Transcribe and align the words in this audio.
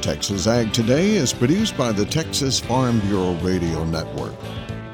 Texas 0.00 0.46
Ag 0.46 0.72
Today 0.72 1.10
is 1.10 1.30
produced 1.30 1.76
by 1.76 1.92
the 1.92 2.06
Texas 2.06 2.58
Farm 2.58 3.00
Bureau 3.00 3.34
Radio 3.42 3.84
Network, 3.84 4.34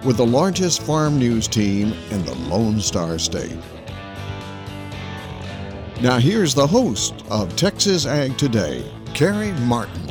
with 0.05 0.17
the 0.17 0.27
largest 0.27 0.83
farm 0.83 1.17
news 1.17 1.47
team 1.47 1.93
in 2.11 2.25
the 2.25 2.35
Lone 2.35 2.81
Star 2.81 3.17
State. 3.17 3.57
Now, 6.03 6.19
here's 6.19 6.55
the 6.55 6.67
host 6.67 7.15
of 7.31 7.55
Texas 7.55 8.05
Ag 8.05 8.37
Today, 8.37 8.85
Carey 9.15 9.53
Martin. 9.53 10.09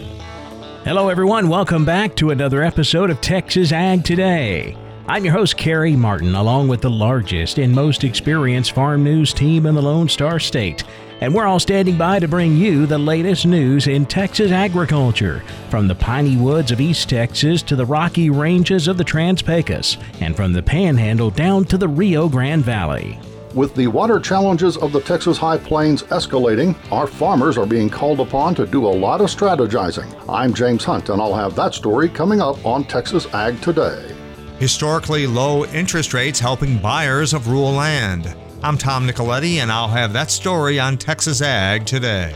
Hello, 0.85 1.09
everyone. 1.09 1.49
Welcome 1.49 1.83
back 1.83 2.15
to 2.15 2.29
another 2.29 2.63
episode 2.63 3.09
of 3.09 3.19
Texas 3.19 3.73
Ag 3.73 4.05
Today. 4.05 4.77
I'm 5.07 5.25
your 5.25 5.33
host, 5.33 5.57
Carey 5.57 5.95
Martin, 5.97 6.35
along 6.35 6.69
with 6.69 6.81
the 6.81 6.89
largest 6.89 7.59
and 7.59 7.75
most 7.75 8.05
experienced 8.05 8.71
farm 8.71 9.03
news 9.03 9.33
team 9.33 9.65
in 9.65 9.75
the 9.75 9.81
Lone 9.81 10.07
Star 10.07 10.39
State. 10.39 10.85
And 11.21 11.33
we're 11.33 11.45
all 11.45 11.59
standing 11.59 11.97
by 11.97 12.19
to 12.19 12.27
bring 12.27 12.57
you 12.57 12.85
the 12.85 12.97
latest 12.97 13.45
news 13.45 13.87
in 13.87 14.05
Texas 14.05 14.51
agriculture, 14.51 15.43
from 15.69 15.87
the 15.87 15.95
piney 15.95 16.37
woods 16.37 16.71
of 16.71 16.81
East 16.81 17.09
Texas 17.09 17.61
to 17.63 17.75
the 17.75 17.85
rocky 17.85 18.29
ranges 18.29 18.87
of 18.87 18.97
the 18.97 19.03
Trans 19.03 19.41
Pecos, 19.41 19.97
and 20.19 20.35
from 20.35 20.53
the 20.53 20.61
Panhandle 20.61 21.31
down 21.31 21.65
to 21.65 21.77
the 21.77 21.87
Rio 21.87 22.27
Grande 22.27 22.63
Valley. 22.63 23.19
With 23.53 23.73
the 23.73 23.87
water 23.87 24.19
challenges 24.19 24.75
of 24.75 24.91
the 24.91 24.99
Texas 24.99 25.37
High 25.37 25.57
Plains 25.57 26.03
escalating, 26.03 26.75
our 26.91 27.07
farmers 27.07 27.57
are 27.57 27.65
being 27.65 27.89
called 27.89 28.19
upon 28.19 28.53
to 28.55 28.67
do 28.67 28.85
a 28.85 28.89
lot 28.89 29.21
of 29.21 29.27
strategizing. 29.27 30.13
I'm 30.27 30.53
James 30.53 30.83
Hunt, 30.83 31.07
and 31.09 31.21
I'll 31.21 31.33
have 31.33 31.55
that 31.55 31.73
story 31.73 32.09
coming 32.09 32.41
up 32.41 32.63
on 32.65 32.83
Texas 32.83 33.25
Ag 33.33 33.61
Today 33.61 34.15
historically 34.59 35.27
low 35.27 35.65
interest 35.65 36.13
rates 36.13 36.39
helping 36.39 36.77
buyers 36.77 37.33
of 37.33 37.47
rural 37.47 37.71
land. 37.71 38.35
I'm 38.65 38.79
Tom 38.79 39.07
Nicoletti, 39.07 39.57
and 39.57 39.71
I'll 39.71 39.89
have 39.89 40.11
that 40.13 40.31
story 40.31 40.79
on 40.79 40.97
Texas 40.97 41.39
Ag 41.39 41.85
today. 41.85 42.35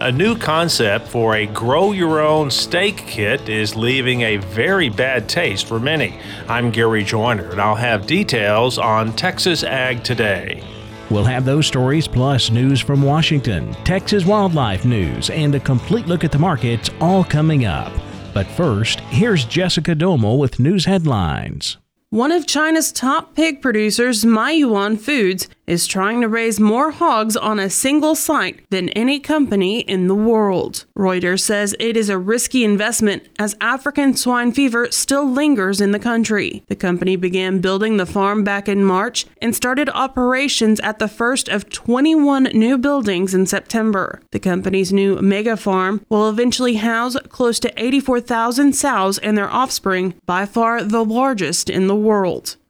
A 0.00 0.10
new 0.10 0.36
concept 0.36 1.06
for 1.06 1.36
a 1.36 1.46
grow 1.46 1.92
your 1.92 2.18
own 2.18 2.50
steak 2.50 2.96
kit 2.96 3.48
is 3.48 3.76
leaving 3.76 4.22
a 4.22 4.38
very 4.38 4.88
bad 4.88 5.28
taste 5.28 5.68
for 5.68 5.78
many. 5.78 6.18
I'm 6.48 6.72
Gary 6.72 7.04
Joiner, 7.04 7.52
and 7.52 7.60
I'll 7.60 7.76
have 7.76 8.04
details 8.04 8.78
on 8.78 9.12
Texas 9.12 9.62
Ag 9.62 10.02
today. 10.02 10.60
We'll 11.08 11.22
have 11.22 11.44
those 11.44 11.68
stories 11.68 12.08
plus 12.08 12.50
news 12.50 12.80
from 12.80 13.00
Washington, 13.00 13.74
Texas 13.84 14.26
wildlife 14.26 14.84
news, 14.84 15.30
and 15.30 15.54
a 15.54 15.60
complete 15.60 16.08
look 16.08 16.24
at 16.24 16.32
the 16.32 16.38
markets 16.40 16.90
all 17.00 17.22
coming 17.22 17.64
up. 17.64 17.92
But 18.34 18.48
first, 18.48 18.98
here's 19.02 19.44
Jessica 19.44 19.94
Domel 19.94 20.36
with 20.36 20.58
news 20.58 20.84
headlines. 20.84 21.76
One 22.14 22.30
of 22.30 22.46
China's 22.46 22.92
top 22.92 23.34
pig 23.34 23.60
producers, 23.60 24.24
Muyuan 24.24 25.00
Foods, 25.00 25.48
is 25.66 25.86
trying 25.86 26.20
to 26.20 26.28
raise 26.28 26.60
more 26.60 26.90
hogs 26.90 27.36
on 27.36 27.58
a 27.58 27.70
single 27.70 28.14
site 28.14 28.60
than 28.70 28.90
any 28.90 29.18
company 29.18 29.80
in 29.80 30.06
the 30.06 30.14
world. 30.14 30.84
Reuters 30.96 31.40
says 31.40 31.74
it 31.80 31.96
is 31.96 32.08
a 32.08 32.18
risky 32.18 32.64
investment 32.64 33.26
as 33.38 33.56
African 33.60 34.14
swine 34.14 34.52
fever 34.52 34.88
still 34.92 35.28
lingers 35.28 35.80
in 35.80 35.90
the 35.90 35.98
country. 35.98 36.62
The 36.68 36.76
company 36.76 37.16
began 37.16 37.60
building 37.60 37.96
the 37.96 38.06
farm 38.06 38.44
back 38.44 38.68
in 38.68 38.84
March 38.84 39.26
and 39.40 39.56
started 39.56 39.88
operations 39.88 40.80
at 40.80 40.98
the 40.98 41.08
first 41.08 41.48
of 41.48 41.70
21 41.70 42.44
new 42.52 42.76
buildings 42.76 43.34
in 43.34 43.46
September. 43.46 44.20
The 44.30 44.38
company's 44.38 44.92
new 44.92 45.20
mega 45.20 45.56
farm 45.56 46.04
will 46.10 46.28
eventually 46.28 46.74
house 46.74 47.16
close 47.30 47.58
to 47.60 47.82
84,000 47.82 48.74
sows 48.74 49.18
and 49.18 49.36
their 49.36 49.50
offspring, 49.50 50.14
by 50.26 50.44
far 50.46 50.84
the 50.84 51.04
largest 51.04 51.70
in 51.70 51.86
the 51.86 51.96
world. 51.96 52.03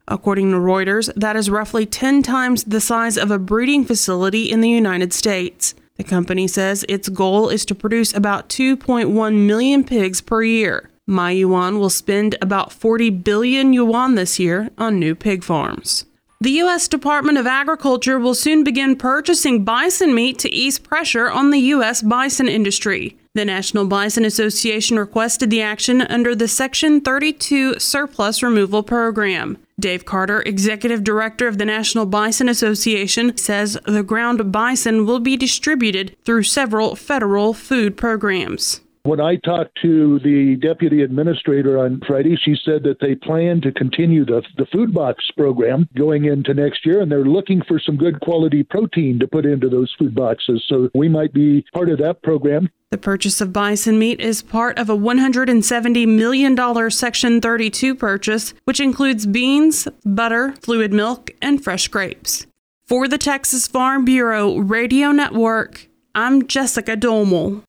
According 0.07 0.51
to 0.51 0.59
Reuters, 0.59 1.13
that 1.15 1.37
is 1.37 1.51
roughly 1.51 1.87
10 1.87 2.23
times 2.23 2.65
the 2.65 2.81
size 2.81 3.17
of 3.17 3.31
a 3.31 3.39
breeding 3.39 3.85
facility 3.85 4.51
in 4.51 4.61
the 4.61 4.69
United 4.69 5.13
States. 5.13 5.75
The 5.97 6.05
company 6.05 6.47
says 6.49 6.85
its 6.89 7.09
goal 7.09 7.49
is 7.49 7.65
to 7.67 7.75
produce 7.75 8.15
about 8.15 8.49
2.1 8.49 9.47
million 9.47 9.85
pigs 9.85 10.21
per 10.21 10.43
year. 10.43 10.91
Muyuan 11.09 11.79
will 11.79 11.91
spend 11.91 12.37
about 12.41 12.73
40 12.73 13.11
billion 13.11 13.73
yuan 13.73 14.15
this 14.15 14.39
year 14.39 14.71
on 14.79 14.99
new 14.99 15.15
pig 15.15 15.45
farms. 15.45 16.07
The 16.45 16.61
U.S. 16.61 16.89
Department 16.89 17.39
of 17.39 17.47
Agriculture 17.47 18.19
will 18.19 18.35
soon 18.35 18.65
begin 18.65 18.97
purchasing 18.97 19.65
bison 19.65 20.15
meat 20.15 20.39
to 20.41 20.53
ease 20.53 20.79
pressure 20.79 21.31
on 21.31 21.49
the 21.49 21.59
U.S. 21.59 22.03
bison 22.03 22.51
industry. 22.51 23.17
The 23.33 23.47
National 23.47 23.87
Bison 23.87 24.27
Association 24.27 24.99
requested 24.99 25.49
the 25.49 25.63
action 25.63 26.03
under 26.03 26.35
the 26.35 26.47
Section 26.47 27.01
32 27.01 27.79
Surplus 27.79 28.43
Removal 28.43 28.83
Program. 28.83 29.57
Dave 29.81 30.05
Carter, 30.05 30.43
executive 30.43 31.03
director 31.03 31.49
of 31.49 31.57
the 31.57 31.65
National 31.65 32.05
Bison 32.05 32.51
Association, 32.51 33.35
says 33.39 33.79
the 33.87 34.03
ground 34.03 34.53
bison 34.53 35.07
will 35.07 35.21
be 35.21 35.39
distributed 35.39 36.15
through 36.27 36.43
several 36.43 36.95
federal 36.95 37.55
food 37.55 37.97
programs. 37.97 38.83
When 39.05 39.21
I 39.21 39.37
talked 39.37 39.79
to 39.83 40.19
the 40.21 40.57
deputy 40.57 41.03
administrator 41.03 41.79
on 41.79 42.01
Friday, 42.07 42.39
she 42.43 42.57
said 42.65 42.85
that 42.85 43.01
they 43.03 43.15
plan 43.15 43.61
to 43.61 43.71
continue 43.71 44.25
the, 44.25 44.43
the 44.57 44.65
food 44.73 44.95
box 44.95 45.31
program 45.37 45.91
going 45.95 46.25
into 46.25 46.55
next 46.55 46.87
year, 46.87 47.03
and 47.03 47.13
they're 47.13 47.27
looking 47.27 47.61
for 47.69 47.79
some 47.79 47.99
good 47.99 48.19
quality 48.21 48.63
protein 48.63 49.19
to 49.19 49.29
put 49.29 49.45
into 49.45 49.69
those 49.69 49.95
food 49.99 50.15
boxes. 50.15 50.65
So 50.67 50.89
we 50.95 51.11
might 51.11 51.35
be 51.35 51.67
part 51.75 51.91
of 51.91 51.99
that 51.99 52.23
program. 52.23 52.71
The 52.89 52.97
purchase 52.97 53.43
of 53.43 53.53
bison 53.53 53.99
meat 53.99 54.23
is 54.23 54.41
part 54.41 54.79
of 54.79 54.89
a 54.89 54.97
$170 54.97 56.09
million 56.09 56.91
Section 56.91 57.43
32 57.43 57.95
purchase, 57.95 58.55
which 58.65 58.81
includes 58.81 59.27
beans, 59.27 59.87
butter, 60.07 60.55
fluid 60.63 60.95
milk, 60.95 61.31
and 61.43 61.63
fresh 61.63 61.89
grapes. 61.89 62.47
For 62.87 63.07
the 63.07 63.19
Texas 63.19 63.69
Farm 63.69 64.07
Bureau 64.07 64.57
Radio 64.57 65.11
Network, 65.11 65.89
I'm 66.17 66.47
Jessica 66.47 66.97
Domel. 66.97 67.65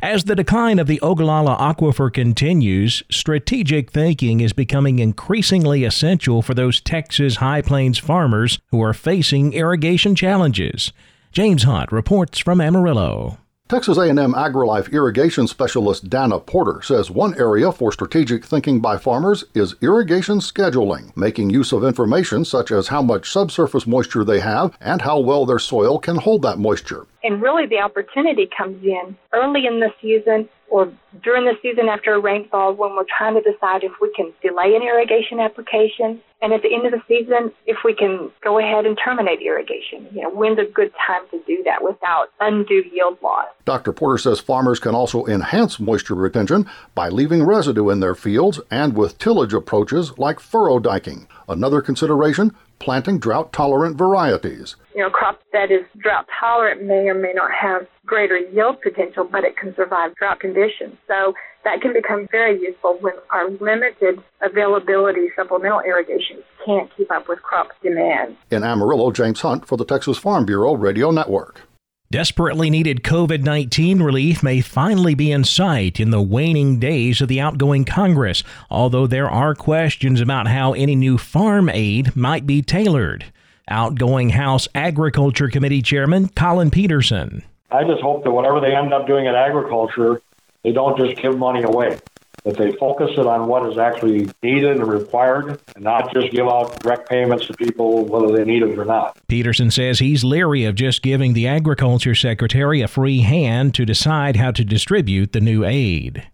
As 0.00 0.22
the 0.22 0.36
decline 0.36 0.78
of 0.78 0.86
the 0.86 1.00
Ogallala 1.02 1.56
Aquifer 1.56 2.12
continues, 2.12 3.02
strategic 3.10 3.90
thinking 3.90 4.40
is 4.40 4.52
becoming 4.52 5.00
increasingly 5.00 5.82
essential 5.82 6.40
for 6.40 6.54
those 6.54 6.80
Texas 6.80 7.36
High 7.36 7.60
Plains 7.60 7.98
farmers 7.98 8.60
who 8.70 8.80
are 8.80 8.94
facing 8.94 9.52
irrigation 9.52 10.14
challenges. 10.14 10.92
James 11.32 11.64
Hunt 11.64 11.90
reports 11.90 12.38
from 12.38 12.60
Amarillo. 12.60 13.38
Texas 13.68 13.98
A&M 13.98 14.32
AgriLife 14.32 14.90
irrigation 14.92 15.46
specialist 15.46 16.08
Dana 16.08 16.40
Porter 16.40 16.80
says 16.80 17.10
one 17.10 17.38
area 17.38 17.70
for 17.70 17.92
strategic 17.92 18.42
thinking 18.42 18.80
by 18.80 18.96
farmers 18.96 19.44
is 19.52 19.74
irrigation 19.82 20.38
scheduling, 20.38 21.14
making 21.14 21.50
use 21.50 21.72
of 21.72 21.84
information 21.84 22.46
such 22.46 22.70
as 22.70 22.88
how 22.88 23.02
much 23.02 23.30
subsurface 23.30 23.86
moisture 23.86 24.24
they 24.24 24.40
have 24.40 24.74
and 24.80 25.02
how 25.02 25.18
well 25.18 25.44
their 25.44 25.58
soil 25.58 25.98
can 25.98 26.16
hold 26.16 26.40
that 26.40 26.58
moisture. 26.58 27.06
And 27.22 27.42
really 27.42 27.66
the 27.66 27.78
opportunity 27.78 28.48
comes 28.56 28.82
in 28.84 29.16
early 29.32 29.66
in 29.66 29.80
the 29.80 29.90
season 30.00 30.48
or 30.70 30.92
during 31.22 31.44
the 31.44 31.54
season 31.62 31.88
after 31.88 32.14
a 32.14 32.20
rainfall 32.20 32.74
when 32.74 32.94
we're 32.94 33.06
trying 33.16 33.34
to 33.34 33.40
decide 33.40 33.82
if 33.82 33.92
we 34.00 34.12
can 34.14 34.32
delay 34.42 34.74
an 34.76 34.82
irrigation 34.82 35.40
application 35.40 36.20
and 36.42 36.52
at 36.52 36.62
the 36.62 36.72
end 36.72 36.86
of 36.86 36.92
the 36.92 37.02
season 37.08 37.50
if 37.66 37.78
we 37.84 37.94
can 37.94 38.30
go 38.44 38.58
ahead 38.58 38.86
and 38.86 38.98
terminate 39.02 39.40
irrigation. 39.40 40.06
You 40.12 40.22
know, 40.22 40.30
when's 40.30 40.58
a 40.58 40.64
good 40.64 40.92
time 41.06 41.22
to 41.30 41.42
do 41.46 41.62
that 41.64 41.82
without 41.82 42.28
undue 42.40 42.84
yield 42.92 43.18
loss. 43.22 43.46
Dr. 43.64 43.92
Porter 43.92 44.18
says 44.18 44.40
farmers 44.40 44.78
can 44.78 44.94
also 44.94 45.26
enhance 45.26 45.80
moisture 45.80 46.14
retention 46.14 46.68
by 46.94 47.08
leaving 47.08 47.42
residue 47.42 47.88
in 47.88 48.00
their 48.00 48.14
fields 48.14 48.60
and 48.70 48.96
with 48.96 49.18
tillage 49.18 49.54
approaches 49.54 50.16
like 50.18 50.38
furrow 50.38 50.78
diking. 50.78 51.26
Another 51.48 51.80
consideration, 51.80 52.54
planting 52.78 53.18
drought 53.18 53.52
tolerant 53.52 53.96
varieties. 53.96 54.76
You 54.94 55.02
know, 55.02 55.10
crop 55.10 55.40
that 55.52 55.70
is 55.70 55.84
drought 55.98 56.26
tolerant 56.40 56.82
may 56.82 57.08
or 57.08 57.14
may 57.14 57.32
not 57.34 57.50
have 57.52 57.86
greater 58.06 58.38
yield 58.38 58.80
potential, 58.80 59.28
but 59.30 59.44
it 59.44 59.56
can 59.56 59.74
survive 59.74 60.14
drought 60.16 60.40
conditions. 60.40 60.96
So 61.06 61.34
that 61.64 61.80
can 61.80 61.92
become 61.92 62.26
very 62.30 62.58
useful 62.60 62.96
when 63.00 63.14
our 63.30 63.50
limited 63.50 64.22
availability 64.40 65.28
supplemental 65.36 65.80
irrigation 65.80 66.38
can't 66.64 66.90
keep 66.96 67.10
up 67.10 67.28
with 67.28 67.42
crop 67.42 67.68
demand. 67.82 68.36
In 68.50 68.64
Amarillo, 68.64 69.10
James 69.12 69.40
Hunt 69.40 69.66
for 69.66 69.76
the 69.76 69.84
Texas 69.84 70.18
Farm 70.18 70.46
Bureau 70.46 70.74
Radio 70.74 71.10
Network. 71.10 71.67
Desperately 72.10 72.70
needed 72.70 73.02
COVID 73.02 73.42
19 73.42 74.00
relief 74.00 74.42
may 74.42 74.62
finally 74.62 75.14
be 75.14 75.30
in 75.30 75.44
sight 75.44 76.00
in 76.00 76.08
the 76.08 76.22
waning 76.22 76.78
days 76.78 77.20
of 77.20 77.28
the 77.28 77.38
outgoing 77.38 77.84
Congress, 77.84 78.42
although 78.70 79.06
there 79.06 79.28
are 79.28 79.54
questions 79.54 80.18
about 80.18 80.48
how 80.48 80.72
any 80.72 80.96
new 80.96 81.18
farm 81.18 81.68
aid 81.68 82.16
might 82.16 82.46
be 82.46 82.62
tailored. 82.62 83.26
Outgoing 83.68 84.30
House 84.30 84.66
Agriculture 84.74 85.50
Committee 85.50 85.82
Chairman 85.82 86.28
Collin 86.28 86.70
Peterson. 86.70 87.44
I 87.70 87.84
just 87.84 88.00
hope 88.00 88.24
that 88.24 88.30
whatever 88.30 88.58
they 88.58 88.74
end 88.74 88.94
up 88.94 89.06
doing 89.06 89.26
in 89.26 89.34
agriculture, 89.34 90.22
they 90.62 90.72
don't 90.72 90.96
just 90.96 91.20
give 91.20 91.36
money 91.36 91.62
away 91.62 91.98
that 92.48 92.56
they 92.56 92.72
focus 92.72 93.10
it 93.12 93.26
on 93.26 93.46
what 93.46 93.70
is 93.70 93.76
actually 93.76 94.30
needed 94.42 94.76
and 94.76 94.86
required 94.86 95.60
and 95.74 95.84
not 95.84 96.12
just 96.14 96.30
give 96.30 96.46
out 96.46 96.80
direct 96.80 97.08
payments 97.08 97.46
to 97.46 97.54
people 97.54 98.06
whether 98.06 98.34
they 98.34 98.44
need 98.44 98.62
it 98.62 98.78
or 98.78 98.84
not. 98.86 99.18
Peterson 99.28 99.70
says 99.70 99.98
he's 99.98 100.24
leery 100.24 100.64
of 100.64 100.74
just 100.74 101.02
giving 101.02 101.34
the 101.34 101.46
Agriculture 101.46 102.14
Secretary 102.14 102.80
a 102.80 102.88
free 102.88 103.20
hand 103.20 103.74
to 103.74 103.84
decide 103.84 104.36
how 104.36 104.50
to 104.50 104.64
distribute 104.64 105.32
the 105.32 105.40
new 105.40 105.64
aid. 105.64 106.26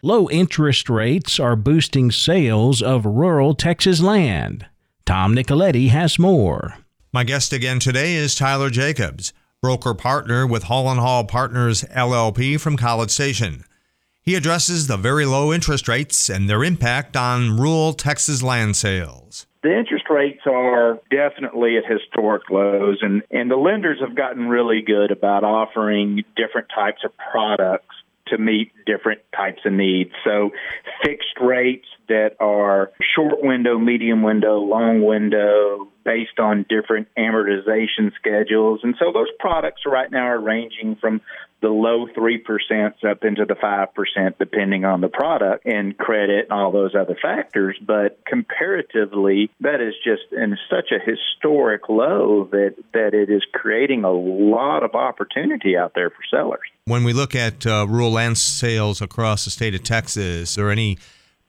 Low 0.00 0.30
interest 0.30 0.88
rates 0.88 1.40
are 1.40 1.56
boosting 1.56 2.12
sales 2.12 2.80
of 2.80 3.04
rural 3.04 3.54
Texas 3.54 4.00
land. 4.00 4.66
Tom 5.04 5.34
Nicoletti 5.34 5.88
has 5.88 6.20
more. 6.20 6.76
My 7.12 7.24
guest 7.24 7.52
again 7.52 7.80
today 7.80 8.14
is 8.14 8.36
Tyler 8.36 8.70
Jacobs, 8.70 9.32
broker 9.60 9.94
partner 9.94 10.46
with 10.46 10.64
Hall 10.64 10.88
and 10.88 11.00
Hall 11.00 11.24
Partners 11.24 11.82
LLP 11.84 12.60
from 12.60 12.76
College 12.76 13.10
Station. 13.10 13.64
He 14.28 14.34
addresses 14.34 14.88
the 14.88 14.98
very 14.98 15.24
low 15.24 15.54
interest 15.54 15.88
rates 15.88 16.28
and 16.28 16.50
their 16.50 16.62
impact 16.62 17.16
on 17.16 17.56
rural 17.56 17.94
Texas 17.94 18.42
land 18.42 18.76
sales. 18.76 19.46
The 19.62 19.74
interest 19.74 20.04
rates 20.10 20.42
are 20.44 21.00
definitely 21.10 21.78
at 21.78 21.90
historic 21.90 22.50
lows, 22.50 22.98
and, 23.00 23.22
and 23.30 23.50
the 23.50 23.56
lenders 23.56 24.00
have 24.00 24.14
gotten 24.14 24.46
really 24.46 24.82
good 24.82 25.12
about 25.12 25.44
offering 25.44 26.24
different 26.36 26.68
types 26.68 27.04
of 27.06 27.12
products 27.32 27.96
to 28.26 28.36
meet 28.36 28.70
different 28.84 29.22
types 29.34 29.62
of 29.64 29.72
needs. 29.72 30.10
So, 30.24 30.50
fixed 31.02 31.40
rates 31.40 31.86
that 32.08 32.36
are 32.38 32.92
short 33.14 33.42
window, 33.42 33.78
medium 33.78 34.22
window, 34.22 34.58
long 34.58 35.00
window, 35.00 35.88
based 36.08 36.38
on 36.38 36.64
different 36.70 37.06
amortization 37.18 38.14
schedules. 38.18 38.80
And 38.82 38.94
so, 38.98 39.12
those 39.12 39.28
products 39.38 39.82
right 39.84 40.10
now 40.10 40.24
are 40.24 40.40
ranging 40.40 40.96
from 40.96 41.20
the 41.60 41.68
low 41.68 42.06
3% 42.06 43.04
up 43.04 43.24
into 43.24 43.44
the 43.44 43.54
5%, 43.54 44.38
depending 44.38 44.86
on 44.86 45.02
the 45.02 45.08
product 45.08 45.66
and 45.66 45.98
credit 45.98 46.46
and 46.48 46.52
all 46.52 46.72
those 46.72 46.94
other 46.94 47.16
factors. 47.20 47.76
But 47.84 48.18
comparatively, 48.26 49.50
that 49.60 49.82
is 49.82 49.94
just 50.02 50.32
in 50.32 50.56
such 50.70 50.92
a 50.92 50.98
historic 50.98 51.90
low 51.90 52.48
that, 52.52 52.76
that 52.94 53.12
it 53.12 53.28
is 53.28 53.42
creating 53.52 54.04
a 54.04 54.12
lot 54.12 54.82
of 54.82 54.94
opportunity 54.94 55.76
out 55.76 55.92
there 55.94 56.08
for 56.08 56.22
sellers. 56.30 56.68
When 56.86 57.04
we 57.04 57.12
look 57.12 57.34
at 57.34 57.66
uh, 57.66 57.86
rural 57.86 58.12
land 58.12 58.38
sales 58.38 59.02
across 59.02 59.44
the 59.44 59.50
state 59.50 59.74
of 59.74 59.82
Texas, 59.82 60.56
are 60.56 60.70
any 60.70 60.96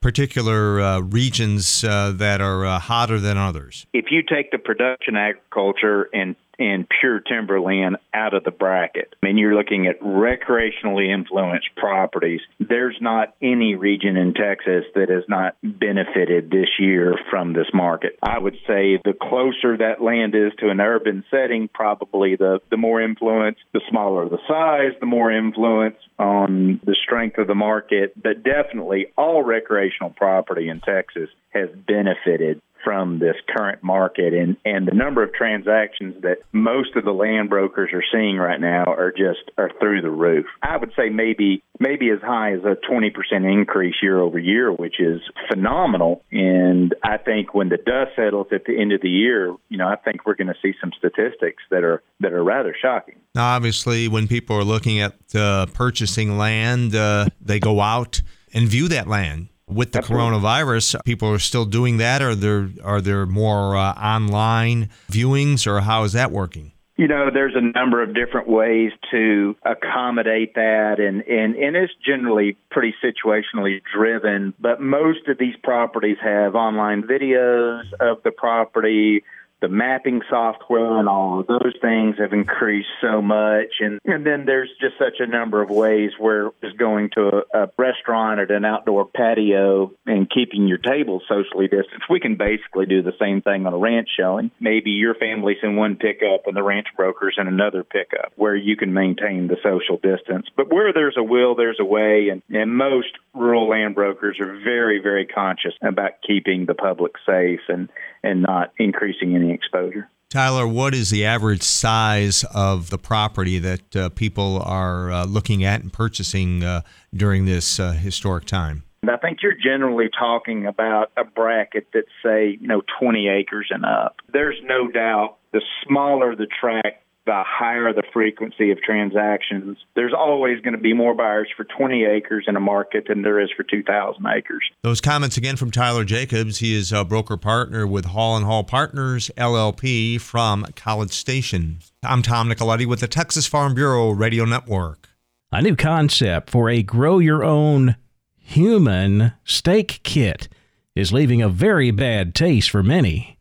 particular 0.00 0.80
uh, 0.80 1.00
regions 1.00 1.84
uh, 1.84 2.12
that 2.16 2.40
are 2.40 2.64
uh, 2.64 2.78
hotter 2.78 3.18
than 3.18 3.36
others? 3.36 3.86
If 3.92 4.06
you 4.10 4.22
take 4.22 4.50
the 4.50 4.58
production 4.58 5.16
agriculture 5.16 6.08
and 6.12 6.36
and 6.60 6.86
pure 7.00 7.20
timberland 7.20 7.96
out 8.12 8.34
of 8.34 8.44
the 8.44 8.50
bracket. 8.50 9.14
I 9.22 9.26
mean, 9.26 9.38
you're 9.38 9.54
looking 9.54 9.86
at 9.86 10.00
recreationally 10.00 11.12
influenced 11.12 11.70
properties. 11.76 12.40
There's 12.60 12.98
not 13.00 13.34
any 13.40 13.74
region 13.74 14.18
in 14.18 14.34
Texas 14.34 14.84
that 14.94 15.08
has 15.08 15.24
not 15.26 15.56
benefited 15.62 16.50
this 16.50 16.68
year 16.78 17.14
from 17.30 17.54
this 17.54 17.68
market. 17.72 18.18
I 18.22 18.38
would 18.38 18.56
say 18.66 19.00
the 19.02 19.14
closer 19.20 19.78
that 19.78 20.02
land 20.02 20.34
is 20.34 20.52
to 20.60 20.68
an 20.68 20.80
urban 20.80 21.24
setting, 21.30 21.68
probably 21.72 22.36
the, 22.36 22.60
the 22.70 22.76
more 22.76 23.00
influence, 23.00 23.56
the 23.72 23.80
smaller 23.88 24.28
the 24.28 24.38
size, 24.46 24.92
the 25.00 25.06
more 25.06 25.32
influence 25.32 25.96
on 26.18 26.80
the 26.84 26.96
strength 27.02 27.38
of 27.38 27.46
the 27.46 27.54
market. 27.54 28.12
But 28.22 28.44
definitely 28.44 29.06
all 29.16 29.42
recreational 29.42 30.10
property 30.10 30.68
in 30.68 30.80
Texas 30.80 31.30
has 31.54 31.70
benefited 31.86 32.60
from 32.84 33.18
this 33.18 33.36
current 33.48 33.82
market 33.82 34.34
and 34.34 34.56
and 34.64 34.86
the 34.86 34.94
number 34.94 35.22
of 35.22 35.32
transactions 35.32 36.22
that 36.22 36.38
most 36.52 36.96
of 36.96 37.04
the 37.04 37.12
land 37.12 37.48
brokers 37.50 37.90
are 37.92 38.04
seeing 38.12 38.36
right 38.36 38.60
now 38.60 38.84
are 38.84 39.12
just 39.12 39.50
are 39.58 39.70
through 39.80 40.02
the 40.02 40.10
roof. 40.10 40.46
I 40.62 40.76
would 40.76 40.92
say 40.96 41.08
maybe 41.08 41.62
maybe 41.78 42.10
as 42.10 42.20
high 42.20 42.52
as 42.52 42.60
a 42.64 42.76
20% 42.90 43.12
increase 43.50 43.94
year 44.02 44.20
over 44.20 44.38
year, 44.38 44.70
which 44.72 45.00
is 45.00 45.20
phenomenal 45.48 46.22
and 46.30 46.94
I 47.02 47.16
think 47.18 47.54
when 47.54 47.68
the 47.68 47.76
dust 47.76 48.16
settles 48.16 48.48
at 48.52 48.64
the 48.64 48.80
end 48.80 48.92
of 48.92 49.00
the 49.00 49.08
year, 49.08 49.54
you 49.68 49.78
know, 49.78 49.88
I 49.88 49.96
think 49.96 50.26
we're 50.26 50.34
going 50.34 50.48
to 50.48 50.54
see 50.62 50.74
some 50.80 50.92
statistics 50.98 51.62
that 51.70 51.84
are 51.84 52.02
that 52.20 52.32
are 52.32 52.42
rather 52.42 52.74
shocking. 52.80 53.16
Now, 53.34 53.54
obviously, 53.54 54.08
when 54.08 54.28
people 54.28 54.56
are 54.56 54.64
looking 54.64 55.00
at 55.00 55.14
uh, 55.34 55.66
purchasing 55.66 56.38
land, 56.38 56.94
uh, 56.94 57.26
they 57.40 57.60
go 57.60 57.80
out 57.80 58.22
and 58.52 58.68
view 58.68 58.88
that 58.88 59.06
land 59.06 59.48
with 59.70 59.92
the 59.92 59.98
Absolutely. 59.98 60.38
coronavirus, 60.38 61.04
people 61.04 61.28
are 61.28 61.38
still 61.38 61.64
doing 61.64 61.98
that. 61.98 62.22
Are 62.22 62.34
there 62.34 62.70
are 62.82 63.00
there 63.00 63.26
more 63.26 63.76
uh, 63.76 63.92
online 63.94 64.90
viewings, 65.10 65.66
or 65.66 65.80
how 65.80 66.04
is 66.04 66.12
that 66.12 66.30
working? 66.30 66.72
You 66.96 67.08
know, 67.08 67.30
there's 67.32 67.54
a 67.56 67.62
number 67.62 68.02
of 68.02 68.14
different 68.14 68.46
ways 68.46 68.92
to 69.10 69.56
accommodate 69.64 70.54
that, 70.56 70.96
and, 70.98 71.22
and, 71.22 71.54
and 71.56 71.74
it's 71.74 71.94
generally 72.04 72.58
pretty 72.70 72.94
situationally 73.02 73.80
driven. 73.96 74.52
But 74.60 74.82
most 74.82 75.26
of 75.26 75.38
these 75.38 75.54
properties 75.62 76.18
have 76.22 76.54
online 76.54 77.02
videos 77.04 77.84
of 78.00 78.22
the 78.22 78.30
property 78.30 79.22
the 79.60 79.68
mapping 79.68 80.22
software 80.28 80.98
and 80.98 81.08
all 81.08 81.40
of 81.40 81.46
those 81.46 81.74
things 81.80 82.16
have 82.18 82.32
increased 82.32 82.88
so 83.00 83.20
much. 83.20 83.80
And 83.80 84.00
and 84.04 84.24
then 84.24 84.44
there's 84.46 84.70
just 84.80 84.94
such 84.98 85.20
a 85.20 85.26
number 85.26 85.62
of 85.62 85.70
ways 85.70 86.12
where 86.18 86.50
just 86.62 86.78
going 86.78 87.10
to 87.14 87.44
a, 87.52 87.64
a 87.64 87.70
restaurant 87.76 88.40
at 88.40 88.50
an 88.50 88.64
outdoor 88.64 89.06
patio 89.06 89.92
and 90.06 90.30
keeping 90.30 90.66
your 90.66 90.78
table 90.78 91.20
socially 91.28 91.68
distanced. 91.68 92.08
We 92.08 92.20
can 92.20 92.36
basically 92.36 92.86
do 92.86 93.02
the 93.02 93.12
same 93.20 93.42
thing 93.42 93.66
on 93.66 93.74
a 93.74 93.78
ranch 93.78 94.08
showing. 94.18 94.50
Maybe 94.60 94.90
your 94.90 95.14
family's 95.14 95.58
in 95.62 95.76
one 95.76 95.96
pickup 95.96 96.46
and 96.46 96.56
the 96.56 96.62
ranch 96.62 96.88
brokers 96.96 97.36
in 97.38 97.46
another 97.46 97.84
pickup 97.84 98.32
where 98.36 98.56
you 98.56 98.76
can 98.76 98.94
maintain 98.94 99.48
the 99.48 99.56
social 99.62 99.96
distance. 99.96 100.46
But 100.56 100.72
where 100.72 100.92
there's 100.92 101.16
a 101.18 101.22
will 101.22 101.54
there's 101.54 101.80
a 101.80 101.84
way. 101.84 102.28
And 102.30 102.42
and 102.50 102.76
most 102.76 103.10
rural 103.34 103.68
land 103.68 103.94
brokers 103.94 104.38
are 104.40 104.58
very 104.64 105.00
very 105.02 105.26
conscious 105.26 105.74
about 105.82 106.12
keeping 106.26 106.64
the 106.66 106.74
public 106.74 107.12
safe 107.26 107.60
and 107.68 107.90
and 108.22 108.42
not 108.42 108.72
increasing 108.78 109.34
any 109.34 109.49
exposure. 109.50 110.08
Tyler, 110.30 110.66
what 110.66 110.94
is 110.94 111.10
the 111.10 111.24
average 111.24 111.62
size 111.62 112.44
of 112.54 112.90
the 112.90 112.98
property 112.98 113.58
that 113.58 113.96
uh, 113.96 114.08
people 114.10 114.62
are 114.64 115.10
uh, 115.10 115.24
looking 115.24 115.64
at 115.64 115.82
and 115.82 115.92
purchasing 115.92 116.62
uh, 116.62 116.82
during 117.12 117.46
this 117.46 117.80
uh, 117.80 117.92
historic 117.92 118.44
time? 118.44 118.84
I 119.08 119.16
think 119.16 119.38
you're 119.42 119.54
generally 119.54 120.08
talking 120.16 120.66
about 120.66 121.10
a 121.16 121.24
bracket 121.24 121.88
that's, 121.92 122.06
say, 122.22 122.58
you 122.60 122.68
know, 122.68 122.82
20 123.00 123.28
acres 123.28 123.68
and 123.70 123.84
up. 123.84 124.16
There's 124.32 124.58
no 124.62 124.88
doubt 124.88 125.38
the 125.52 125.62
smaller 125.84 126.36
the 126.36 126.46
tract, 126.46 127.02
the 127.30 127.44
higher 127.46 127.92
the 127.92 128.02
frequency 128.12 128.72
of 128.72 128.82
transactions, 128.82 129.78
there's 129.94 130.12
always 130.12 130.60
going 130.62 130.74
to 130.74 130.80
be 130.80 130.92
more 130.92 131.14
buyers 131.14 131.48
for 131.56 131.62
20 131.62 132.04
acres 132.04 132.46
in 132.48 132.56
a 132.56 132.60
market 132.60 133.04
than 133.06 133.22
there 133.22 133.38
is 133.38 133.48
for 133.56 133.62
2,000 133.62 134.20
acres. 134.26 134.64
Those 134.82 135.00
comments 135.00 135.36
again 135.36 135.54
from 135.54 135.70
Tyler 135.70 136.04
Jacobs. 136.04 136.58
He 136.58 136.74
is 136.74 136.90
a 136.90 137.04
broker 137.04 137.36
partner 137.36 137.86
with 137.86 138.06
Hall 138.06 138.36
and 138.36 138.44
Hall 138.44 138.64
Partners 138.64 139.30
LLP 139.36 140.20
from 140.20 140.66
College 140.74 141.12
Station. 141.12 141.78
I'm 142.02 142.22
Tom 142.22 142.48
Nicoletti 142.48 142.84
with 142.84 142.98
the 142.98 143.06
Texas 143.06 143.46
Farm 143.46 143.74
Bureau 143.74 144.10
Radio 144.10 144.44
Network. 144.44 145.08
A 145.52 145.62
new 145.62 145.76
concept 145.76 146.50
for 146.50 146.68
a 146.68 146.82
grow 146.82 147.20
your 147.20 147.44
own 147.44 147.94
human 148.38 149.34
steak 149.44 150.00
kit 150.02 150.48
is 150.96 151.12
leaving 151.12 151.42
a 151.42 151.48
very 151.48 151.92
bad 151.92 152.34
taste 152.34 152.70
for 152.70 152.82
many. 152.82 153.38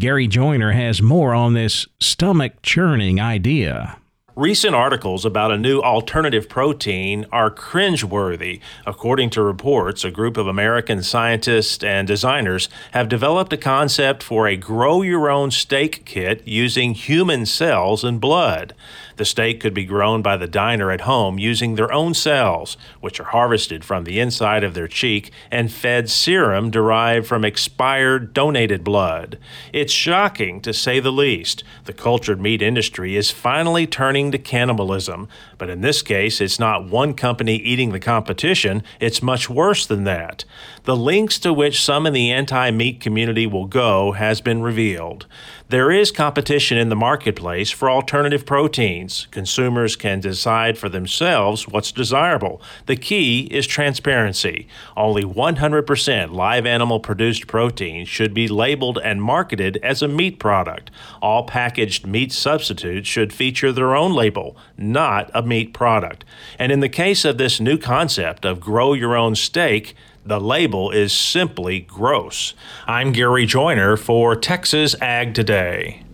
Gary 0.00 0.26
Joiner 0.26 0.72
has 0.72 1.02
more 1.02 1.34
on 1.34 1.52
this 1.52 1.86
stomach 2.00 2.62
churning 2.62 3.20
idea. 3.20 3.98
Recent 4.34 4.74
articles 4.74 5.26
about 5.26 5.52
a 5.52 5.58
new 5.58 5.80
alternative 5.82 6.48
protein 6.48 7.26
are 7.30 7.50
cringeworthy. 7.50 8.60
According 8.86 9.28
to 9.30 9.42
reports, 9.42 10.04
a 10.04 10.10
group 10.10 10.38
of 10.38 10.46
American 10.46 11.02
scientists 11.02 11.84
and 11.84 12.08
designers 12.08 12.70
have 12.92 13.10
developed 13.10 13.52
a 13.52 13.58
concept 13.58 14.22
for 14.22 14.48
a 14.48 14.56
grow 14.56 15.02
your 15.02 15.30
own 15.30 15.50
steak 15.50 16.06
kit 16.06 16.42
using 16.48 16.94
human 16.94 17.44
cells 17.44 18.02
and 18.02 18.22
blood. 18.22 18.74
The 19.22 19.26
steak 19.26 19.60
could 19.60 19.72
be 19.72 19.84
grown 19.84 20.20
by 20.20 20.36
the 20.36 20.48
diner 20.48 20.90
at 20.90 21.02
home 21.02 21.38
using 21.38 21.76
their 21.76 21.92
own 21.92 22.12
cells, 22.12 22.76
which 23.00 23.20
are 23.20 23.30
harvested 23.30 23.84
from 23.84 24.02
the 24.02 24.18
inside 24.18 24.64
of 24.64 24.74
their 24.74 24.88
cheek 24.88 25.30
and 25.48 25.70
fed 25.70 26.10
serum 26.10 26.72
derived 26.72 27.28
from 27.28 27.44
expired 27.44 28.34
donated 28.34 28.82
blood. 28.82 29.38
It's 29.72 29.92
shocking, 29.92 30.60
to 30.62 30.72
say 30.72 30.98
the 30.98 31.12
least. 31.12 31.62
The 31.84 31.92
cultured 31.92 32.40
meat 32.40 32.62
industry 32.62 33.14
is 33.14 33.30
finally 33.30 33.86
turning 33.86 34.32
to 34.32 34.38
cannibalism, 34.38 35.28
but 35.56 35.70
in 35.70 35.82
this 35.82 36.02
case, 36.02 36.40
it's 36.40 36.58
not 36.58 36.90
one 36.90 37.14
company 37.14 37.54
eating 37.54 37.92
the 37.92 38.00
competition, 38.00 38.82
it's 38.98 39.22
much 39.22 39.48
worse 39.48 39.86
than 39.86 40.02
that. 40.02 40.44
The 40.82 40.96
links 40.96 41.38
to 41.38 41.52
which 41.52 41.80
some 41.80 42.08
in 42.08 42.12
the 42.12 42.32
anti 42.32 42.72
meat 42.72 43.00
community 43.00 43.46
will 43.46 43.66
go 43.66 44.10
has 44.12 44.40
been 44.40 44.62
revealed. 44.62 45.26
There 45.68 45.92
is 45.92 46.10
competition 46.10 46.76
in 46.76 46.88
the 46.88 46.96
marketplace 46.96 47.70
for 47.70 47.88
alternative 47.88 48.44
proteins. 48.44 49.11
Consumers 49.30 49.96
can 49.96 50.20
decide 50.20 50.76
for 50.78 50.88
themselves 50.88 51.68
what's 51.68 51.92
desirable. 51.92 52.60
The 52.86 52.96
key 52.96 53.48
is 53.50 53.66
transparency. 53.66 54.66
Only 54.96 55.22
100% 55.22 56.32
live 56.32 56.66
animal 56.66 57.00
produced 57.00 57.46
protein 57.46 58.06
should 58.06 58.32
be 58.34 58.48
labeled 58.48 58.98
and 59.02 59.22
marketed 59.22 59.78
as 59.82 60.02
a 60.02 60.08
meat 60.08 60.38
product. 60.38 60.90
All 61.20 61.44
packaged 61.44 62.06
meat 62.06 62.32
substitutes 62.32 63.08
should 63.08 63.32
feature 63.32 63.72
their 63.72 63.94
own 63.94 64.12
label, 64.12 64.56
not 64.76 65.30
a 65.34 65.42
meat 65.42 65.72
product. 65.74 66.24
And 66.58 66.72
in 66.72 66.80
the 66.80 66.88
case 66.88 67.24
of 67.24 67.38
this 67.38 67.60
new 67.60 67.78
concept 67.78 68.44
of 68.44 68.60
grow 68.60 68.92
your 68.92 69.16
own 69.16 69.34
steak, 69.34 69.94
The 70.24 70.40
label 70.40 70.92
is 70.92 71.12
simply 71.12 71.80
gross. 71.80 72.54
I'm 72.86 73.10
Gary 73.10 73.44
Joiner 73.44 73.96
for 73.96 74.36
Texas 74.36 74.94
Ag 75.00 75.34
Today. 75.34 76.04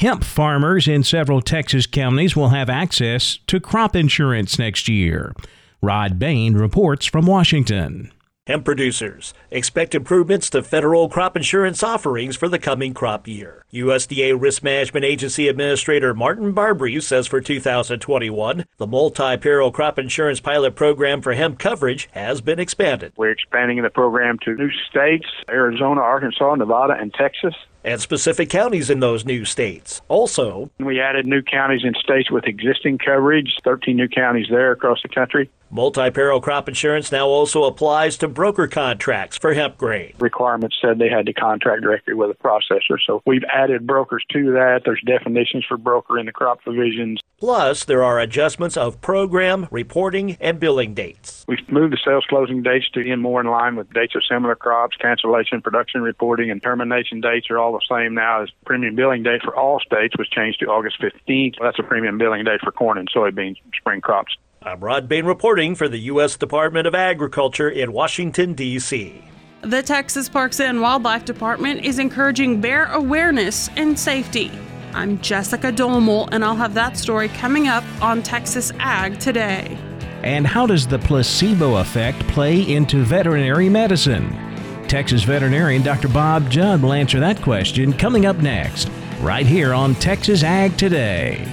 Hemp 0.00 0.24
farmers 0.24 0.88
in 0.88 1.04
several 1.04 1.42
Texas 1.42 1.84
counties 1.86 2.34
will 2.34 2.48
have 2.48 2.70
access 2.70 3.38
to 3.46 3.60
crop 3.60 3.94
insurance 3.94 4.58
next 4.58 4.88
year. 4.88 5.34
Rod 5.82 6.18
Bain 6.18 6.54
reports 6.54 7.04
from 7.04 7.26
Washington. 7.26 8.10
Hemp 8.46 8.64
producers 8.64 9.34
expect 9.50 9.94
improvements 9.94 10.48
to 10.50 10.62
federal 10.62 11.10
crop 11.10 11.36
insurance 11.36 11.82
offerings 11.82 12.34
for 12.34 12.48
the 12.48 12.58
coming 12.58 12.94
crop 12.94 13.28
year. 13.28 13.66
USDA 13.74 14.40
Risk 14.40 14.62
Management 14.62 15.04
Agency 15.04 15.48
Administrator 15.48 16.14
Martin 16.14 16.54
Barbre 16.54 17.02
says 17.02 17.26
for 17.26 17.42
2021, 17.42 18.64
the 18.78 18.86
multi 18.86 19.36
peril 19.36 19.70
crop 19.70 19.98
insurance 19.98 20.40
pilot 20.40 20.74
program 20.76 21.20
for 21.20 21.34
hemp 21.34 21.58
coverage 21.58 22.08
has 22.12 22.40
been 22.40 22.58
expanded. 22.58 23.12
We're 23.18 23.32
expanding 23.32 23.82
the 23.82 23.90
program 23.90 24.38
to 24.46 24.54
new 24.54 24.70
states 24.88 25.26
Arizona, 25.50 26.00
Arkansas, 26.00 26.54
Nevada, 26.54 26.96
and 26.98 27.12
Texas 27.12 27.54
and 27.84 28.00
specific 28.00 28.50
counties 28.50 28.90
in 28.90 29.00
those 29.00 29.24
new 29.24 29.44
states. 29.44 30.00
Also, 30.08 30.70
we 30.78 31.00
added 31.00 31.26
new 31.26 31.42
counties 31.42 31.82
in 31.84 31.94
states 31.94 32.30
with 32.30 32.46
existing 32.46 32.98
coverage, 32.98 33.56
13 33.64 33.96
new 33.96 34.08
counties 34.08 34.46
there 34.50 34.72
across 34.72 35.02
the 35.02 35.08
country. 35.08 35.50
Multi 35.72 36.10
peril 36.10 36.40
crop 36.40 36.68
insurance 36.68 37.12
now 37.12 37.28
also 37.28 37.62
applies 37.62 38.16
to 38.18 38.26
broker 38.26 38.66
contracts 38.66 39.38
for 39.38 39.54
hemp 39.54 39.78
grain. 39.78 40.14
Requirements 40.18 40.76
said 40.82 40.98
they 40.98 41.08
had 41.08 41.26
to 41.26 41.32
contract 41.32 41.82
directly 41.82 42.12
with 42.12 42.28
a 42.28 42.34
processor, 42.34 42.98
so 43.06 43.22
we've 43.24 43.44
added 43.44 43.86
brokers 43.86 44.24
to 44.32 44.50
that. 44.50 44.80
There's 44.84 45.00
definitions 45.06 45.64
for 45.68 45.76
broker 45.76 46.18
in 46.18 46.26
the 46.26 46.32
crop 46.32 46.60
provisions. 46.62 47.20
Plus, 47.38 47.84
there 47.84 48.02
are 48.02 48.18
adjustments 48.18 48.76
of 48.76 49.00
program, 49.00 49.68
reporting, 49.70 50.36
and 50.40 50.58
billing 50.58 50.92
dates. 50.92 51.44
We've 51.46 51.70
moved 51.70 51.92
the 51.92 51.98
sales 52.04 52.24
closing 52.28 52.64
dates 52.64 52.90
to 52.94 53.00
in 53.00 53.20
more 53.20 53.40
in 53.40 53.46
line 53.46 53.76
with 53.76 53.92
dates 53.92 54.16
of 54.16 54.22
similar 54.28 54.56
crops, 54.56 54.96
cancellation, 54.96 55.62
production 55.62 56.02
reporting, 56.02 56.50
and 56.50 56.60
termination 56.60 57.20
dates 57.20 57.48
are 57.48 57.58
all 57.58 57.69
the 57.72 57.80
same 57.90 58.14
now 58.14 58.42
as 58.42 58.50
premium 58.64 58.94
billing 58.94 59.22
date 59.22 59.42
for 59.42 59.54
all 59.54 59.80
states 59.80 60.14
was 60.18 60.28
changed 60.28 60.60
to 60.60 60.66
August 60.66 61.00
15th. 61.00 61.54
That's 61.60 61.78
a 61.78 61.82
premium 61.82 62.18
billing 62.18 62.44
date 62.44 62.60
for 62.62 62.72
corn 62.72 62.98
and 62.98 63.10
soybean 63.10 63.56
spring 63.76 64.00
crops. 64.00 64.36
I'm 64.62 64.80
Rod 64.80 65.08
Bain 65.08 65.24
reporting 65.24 65.74
for 65.74 65.88
the 65.88 65.98
U.S. 66.00 66.36
Department 66.36 66.86
of 66.86 66.94
Agriculture 66.94 67.70
in 67.70 67.92
Washington, 67.92 68.52
D.C. 68.52 69.24
The 69.62 69.82
Texas 69.82 70.28
Parks 70.28 70.60
and 70.60 70.80
Wildlife 70.80 71.24
Department 71.24 71.84
is 71.84 71.98
encouraging 71.98 72.60
bear 72.60 72.86
awareness 72.86 73.68
and 73.76 73.98
safety. 73.98 74.50
I'm 74.92 75.20
Jessica 75.20 75.72
Domel, 75.72 76.28
and 76.32 76.44
I'll 76.44 76.56
have 76.56 76.74
that 76.74 76.96
story 76.96 77.28
coming 77.28 77.68
up 77.68 77.84
on 78.02 78.22
Texas 78.22 78.72
Ag 78.78 79.18
today. 79.18 79.78
And 80.22 80.46
how 80.46 80.66
does 80.66 80.86
the 80.86 80.98
placebo 80.98 81.76
effect 81.76 82.18
play 82.28 82.60
into 82.60 83.02
veterinary 83.02 83.68
medicine? 83.68 84.49
Texas 84.90 85.22
veterinarian 85.22 85.82
Dr. 85.82 86.08
Bob 86.08 86.50
Judd 86.50 86.82
will 86.82 86.92
answer 86.92 87.20
that 87.20 87.40
question 87.42 87.92
coming 87.92 88.26
up 88.26 88.38
next, 88.38 88.90
right 89.20 89.46
here 89.46 89.72
on 89.72 89.94
Texas 89.94 90.42
Ag 90.42 90.76
Today. 90.76 91.46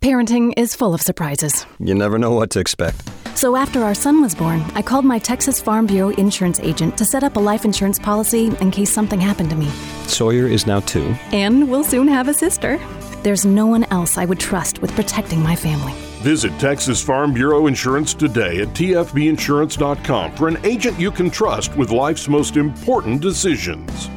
Parenting 0.00 0.54
is 0.56 0.74
full 0.74 0.92
of 0.92 1.00
surprises. 1.00 1.66
You 1.78 1.94
never 1.94 2.18
know 2.18 2.32
what 2.32 2.50
to 2.50 2.58
expect. 2.58 3.08
So 3.36 3.54
after 3.54 3.84
our 3.84 3.94
son 3.94 4.20
was 4.22 4.34
born, 4.34 4.60
I 4.74 4.82
called 4.82 5.04
my 5.04 5.20
Texas 5.20 5.60
Farm 5.60 5.86
Bureau 5.86 6.10
insurance 6.10 6.58
agent 6.58 6.98
to 6.98 7.04
set 7.04 7.22
up 7.22 7.36
a 7.36 7.40
life 7.40 7.64
insurance 7.64 8.00
policy 8.00 8.46
in 8.60 8.72
case 8.72 8.90
something 8.90 9.20
happened 9.20 9.50
to 9.50 9.56
me. 9.56 9.68
Sawyer 10.08 10.48
is 10.48 10.66
now 10.66 10.80
two. 10.80 11.14
And 11.30 11.70
we'll 11.70 11.84
soon 11.84 12.08
have 12.08 12.26
a 12.26 12.34
sister. 12.34 12.80
There's 13.22 13.44
no 13.44 13.66
one 13.66 13.84
else 13.92 14.18
I 14.18 14.24
would 14.24 14.40
trust 14.40 14.80
with 14.80 14.90
protecting 14.92 15.40
my 15.40 15.54
family. 15.54 15.92
Visit 16.22 16.58
Texas 16.58 17.02
Farm 17.02 17.32
Bureau 17.32 17.66
Insurance 17.66 18.14
today 18.14 18.60
at 18.60 18.68
tfbinsurance.com 18.68 20.34
for 20.36 20.48
an 20.48 20.58
agent 20.64 20.98
you 20.98 21.10
can 21.10 21.30
trust 21.30 21.76
with 21.76 21.90
life's 21.90 22.28
most 22.28 22.56
important 22.56 23.20
decisions. 23.20 24.10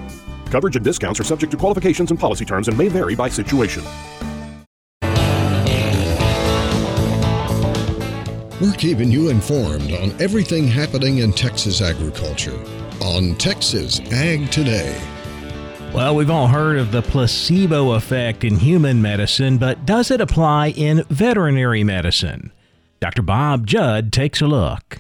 Coverage 0.50 0.75
and 0.75 0.85
discounts 0.85 1.19
are 1.19 1.24
subject 1.24 1.51
to 1.51 1.57
qualifications 1.57 2.12
and 2.12 2.19
policy 2.19 2.45
terms 2.45 2.67
and 2.67 2.77
may 2.77 2.88
vary 2.88 3.15
by 3.15 3.29
situation. 3.29 3.83
We're 8.62 8.74
keeping 8.77 9.12
you 9.12 9.29
informed 9.29 9.91
on 9.91 10.19
everything 10.21 10.67
happening 10.67 11.17
in 11.17 11.33
Texas 11.33 11.81
agriculture 11.81 12.57
on 13.01 13.35
Texas 13.35 14.00
Ag 14.12 14.50
Today. 14.50 15.14
Well, 15.96 16.14
we've 16.14 16.30
all 16.30 16.50
heard 16.50 16.78
of 16.78 16.92
the 16.92 17.02
placebo 17.02 17.94
effect 17.94 18.44
in 18.44 18.58
human 18.58 19.02
medicine, 19.02 19.58
but 19.58 19.86
does 19.86 20.12
it 20.12 20.20
apply 20.20 20.72
in 20.72 21.06
veterinary 21.10 21.86
medicine? 21.86 22.52
Dr. 23.00 23.22
Bob 23.22 23.66
Judd 23.66 24.12
takes 24.12 24.42
a 24.42 24.46
look. 24.46 25.00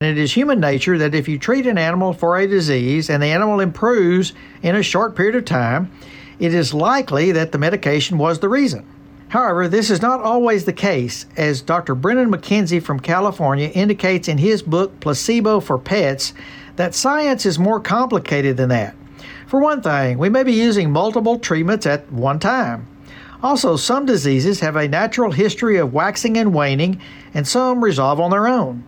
It 0.00 0.18
is 0.18 0.32
human 0.32 0.58
nature 0.58 0.98
that 0.98 1.14
if 1.14 1.28
you 1.28 1.38
treat 1.38 1.68
an 1.68 1.78
animal 1.78 2.12
for 2.12 2.36
a 2.36 2.48
disease 2.48 3.08
and 3.08 3.22
the 3.22 3.28
animal 3.28 3.60
improves 3.60 4.32
in 4.60 4.74
a 4.74 4.82
short 4.82 5.14
period 5.14 5.36
of 5.36 5.44
time, 5.44 5.92
it 6.40 6.52
is 6.52 6.74
likely 6.74 7.30
that 7.30 7.52
the 7.52 7.58
medication 7.58 8.18
was 8.18 8.40
the 8.40 8.48
reason. 8.48 8.84
However, 9.28 9.68
this 9.68 9.88
is 9.88 10.02
not 10.02 10.20
always 10.20 10.64
the 10.64 10.72
case, 10.72 11.26
as 11.36 11.62
Dr. 11.62 11.94
Brennen 11.94 12.32
McKenzie 12.32 12.82
from 12.82 12.98
California 12.98 13.68
indicates 13.68 14.26
in 14.26 14.38
his 14.38 14.62
book 14.62 14.98
Placebo 14.98 15.60
for 15.60 15.78
Pets 15.78 16.34
that 16.74 16.96
science 16.96 17.46
is 17.46 17.56
more 17.56 17.78
complicated 17.78 18.56
than 18.56 18.70
that. 18.70 18.96
For 19.46 19.60
one 19.60 19.82
thing, 19.82 20.18
we 20.18 20.28
may 20.28 20.42
be 20.42 20.52
using 20.52 20.90
multiple 20.90 21.38
treatments 21.38 21.86
at 21.86 22.10
one 22.10 22.38
time. 22.38 22.86
Also, 23.42 23.76
some 23.76 24.06
diseases 24.06 24.60
have 24.60 24.74
a 24.74 24.88
natural 24.88 25.30
history 25.30 25.76
of 25.76 25.92
waxing 25.92 26.38
and 26.38 26.54
waning, 26.54 27.00
and 27.34 27.46
some 27.46 27.84
resolve 27.84 28.18
on 28.18 28.30
their 28.30 28.48
own. 28.48 28.84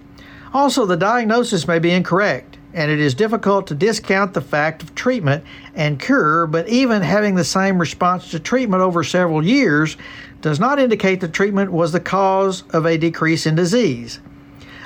Also, 0.55 0.87
the 0.87 0.97
diagnosis 0.97 1.69
may 1.69 1.79
be 1.79 1.91
incorrect, 1.91 2.57
and 2.73 2.91
it 2.91 2.99
is 2.99 3.15
difficult 3.15 3.67
to 3.67 3.75
discount 3.75 4.33
the 4.33 4.41
fact 4.41 4.83
of 4.83 4.95
treatment 4.95 5.45
and 5.75 6.01
cure, 6.01 6.47
but 6.47 6.67
even 6.69 7.03
having 7.03 7.35
the 7.35 7.45
same 7.45 7.79
response 7.79 8.31
to 8.31 8.41
treatment 8.41 8.83
over 8.83 9.05
several 9.05 9.45
years 9.45 9.99
does 10.41 10.59
not 10.59 10.79
indicate 10.79 11.21
the 11.21 11.29
treatment 11.29 11.71
was 11.71 11.93
the 11.93 12.01
cause 12.01 12.63
of 12.71 12.87
a 12.87 12.97
decrease 12.97 13.45
in 13.45 13.55
disease. 13.55 14.21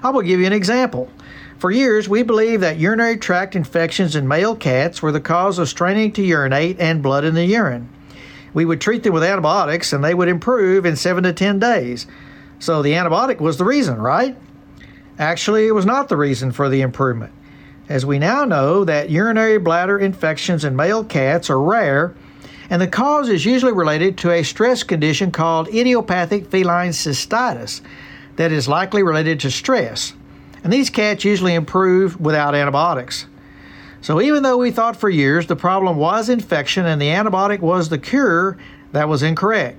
I 0.03 0.11
will 0.11 0.23
give 0.23 0.41
you 0.41 0.47
an 0.47 0.53
example. 0.53 1.09
For 1.61 1.71
years, 1.71 2.09
we 2.09 2.23
believed 2.23 2.63
that 2.63 2.79
urinary 2.79 3.19
tract 3.19 3.55
infections 3.55 4.17
in 4.17 4.27
male 4.27 4.57
cats 4.57 5.03
were 5.03 5.13
the 5.13 5.21
cause 5.21 5.59
of 5.59 5.69
straining 5.69 6.11
to 6.13 6.23
urinate 6.23 6.81
and 6.81 7.03
blood 7.03 7.23
in 7.23 7.35
the 7.35 7.45
urine. 7.45 7.91
We 8.55 8.65
would 8.65 8.81
treat 8.81 9.03
them 9.03 9.13
with 9.13 9.23
antibiotics 9.23 9.93
and 9.93 10.03
they 10.03 10.15
would 10.15 10.29
improve 10.29 10.87
in 10.87 10.97
7 10.97 11.23
to 11.25 11.35
10 11.35 11.59
days. 11.59 12.07
So 12.61 12.81
the 12.81 12.95
antibiotic 12.95 13.41
was 13.41 13.59
the 13.59 13.67
reason, 13.67 14.01
right? 14.01 14.39
Actually, 15.19 15.67
it 15.67 15.73
was 15.73 15.85
not 15.85 16.09
the 16.09 16.17
reason 16.17 16.51
for 16.51 16.71
the 16.71 16.81
improvement. 16.81 17.35
As 17.91 18.07
we 18.07 18.19
now 18.19 18.47
know 18.47 18.83
that 18.87 19.11
urinary 19.11 19.59
bladder 19.59 19.99
infections 19.99 20.65
in 20.65 20.75
male 20.75 21.05
cats 21.05 21.51
are 21.51 21.61
rare 21.61 22.15
and 22.71 22.81
the 22.81 22.89
cause 22.89 23.29
is 23.29 23.45
usually 23.45 23.73
related 23.73 24.17
to 24.17 24.31
a 24.31 24.45
stress 24.45 24.83
condition 24.83 25.31
called 25.31 25.69
idiopathic 25.69 26.47
feline 26.47 26.93
cystitis 26.93 27.83
that 28.37 28.51
is 28.51 28.67
likely 28.67 29.03
related 29.03 29.39
to 29.41 29.51
stress. 29.51 30.15
And 30.63 30.73
these 30.73 30.91
cats 30.91 31.25
usually 31.25 31.55
improve 31.55 32.21
without 32.21 32.55
antibiotics. 32.55 33.27
So, 34.03 34.21
even 34.21 34.43
though 34.43 34.57
we 34.57 34.71
thought 34.71 34.97
for 34.97 35.11
years 35.11 35.47
the 35.47 35.57
problem 35.57 35.97
was 35.97 36.29
infection 36.29 36.87
and 36.87 37.01
the 37.01 37.09
antibiotic 37.09 37.61
was 37.61 37.89
the 37.89 37.99
cure, 37.99 38.57
that 38.93 39.09
was 39.09 39.23
incorrect. 39.23 39.79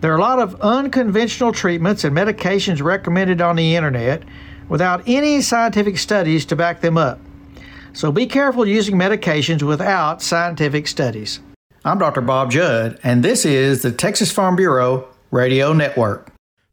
There 0.00 0.12
are 0.12 0.18
a 0.18 0.20
lot 0.20 0.38
of 0.38 0.60
unconventional 0.60 1.52
treatments 1.52 2.04
and 2.04 2.16
medications 2.16 2.82
recommended 2.82 3.40
on 3.40 3.56
the 3.56 3.74
internet 3.74 4.22
without 4.68 5.02
any 5.06 5.40
scientific 5.40 5.98
studies 5.98 6.44
to 6.46 6.56
back 6.56 6.82
them 6.82 6.98
up. 6.98 7.20
So, 7.94 8.12
be 8.12 8.26
careful 8.26 8.66
using 8.66 8.96
medications 8.96 9.62
without 9.62 10.22
scientific 10.22 10.86
studies. 10.86 11.40
I'm 11.84 11.98
Dr. 11.98 12.20
Bob 12.20 12.50
Judd, 12.50 12.98
and 13.02 13.22
this 13.22 13.46
is 13.46 13.82
the 13.82 13.92
Texas 13.92 14.30
Farm 14.30 14.56
Bureau 14.56 15.08
Radio 15.30 15.72
Network. 15.72 16.27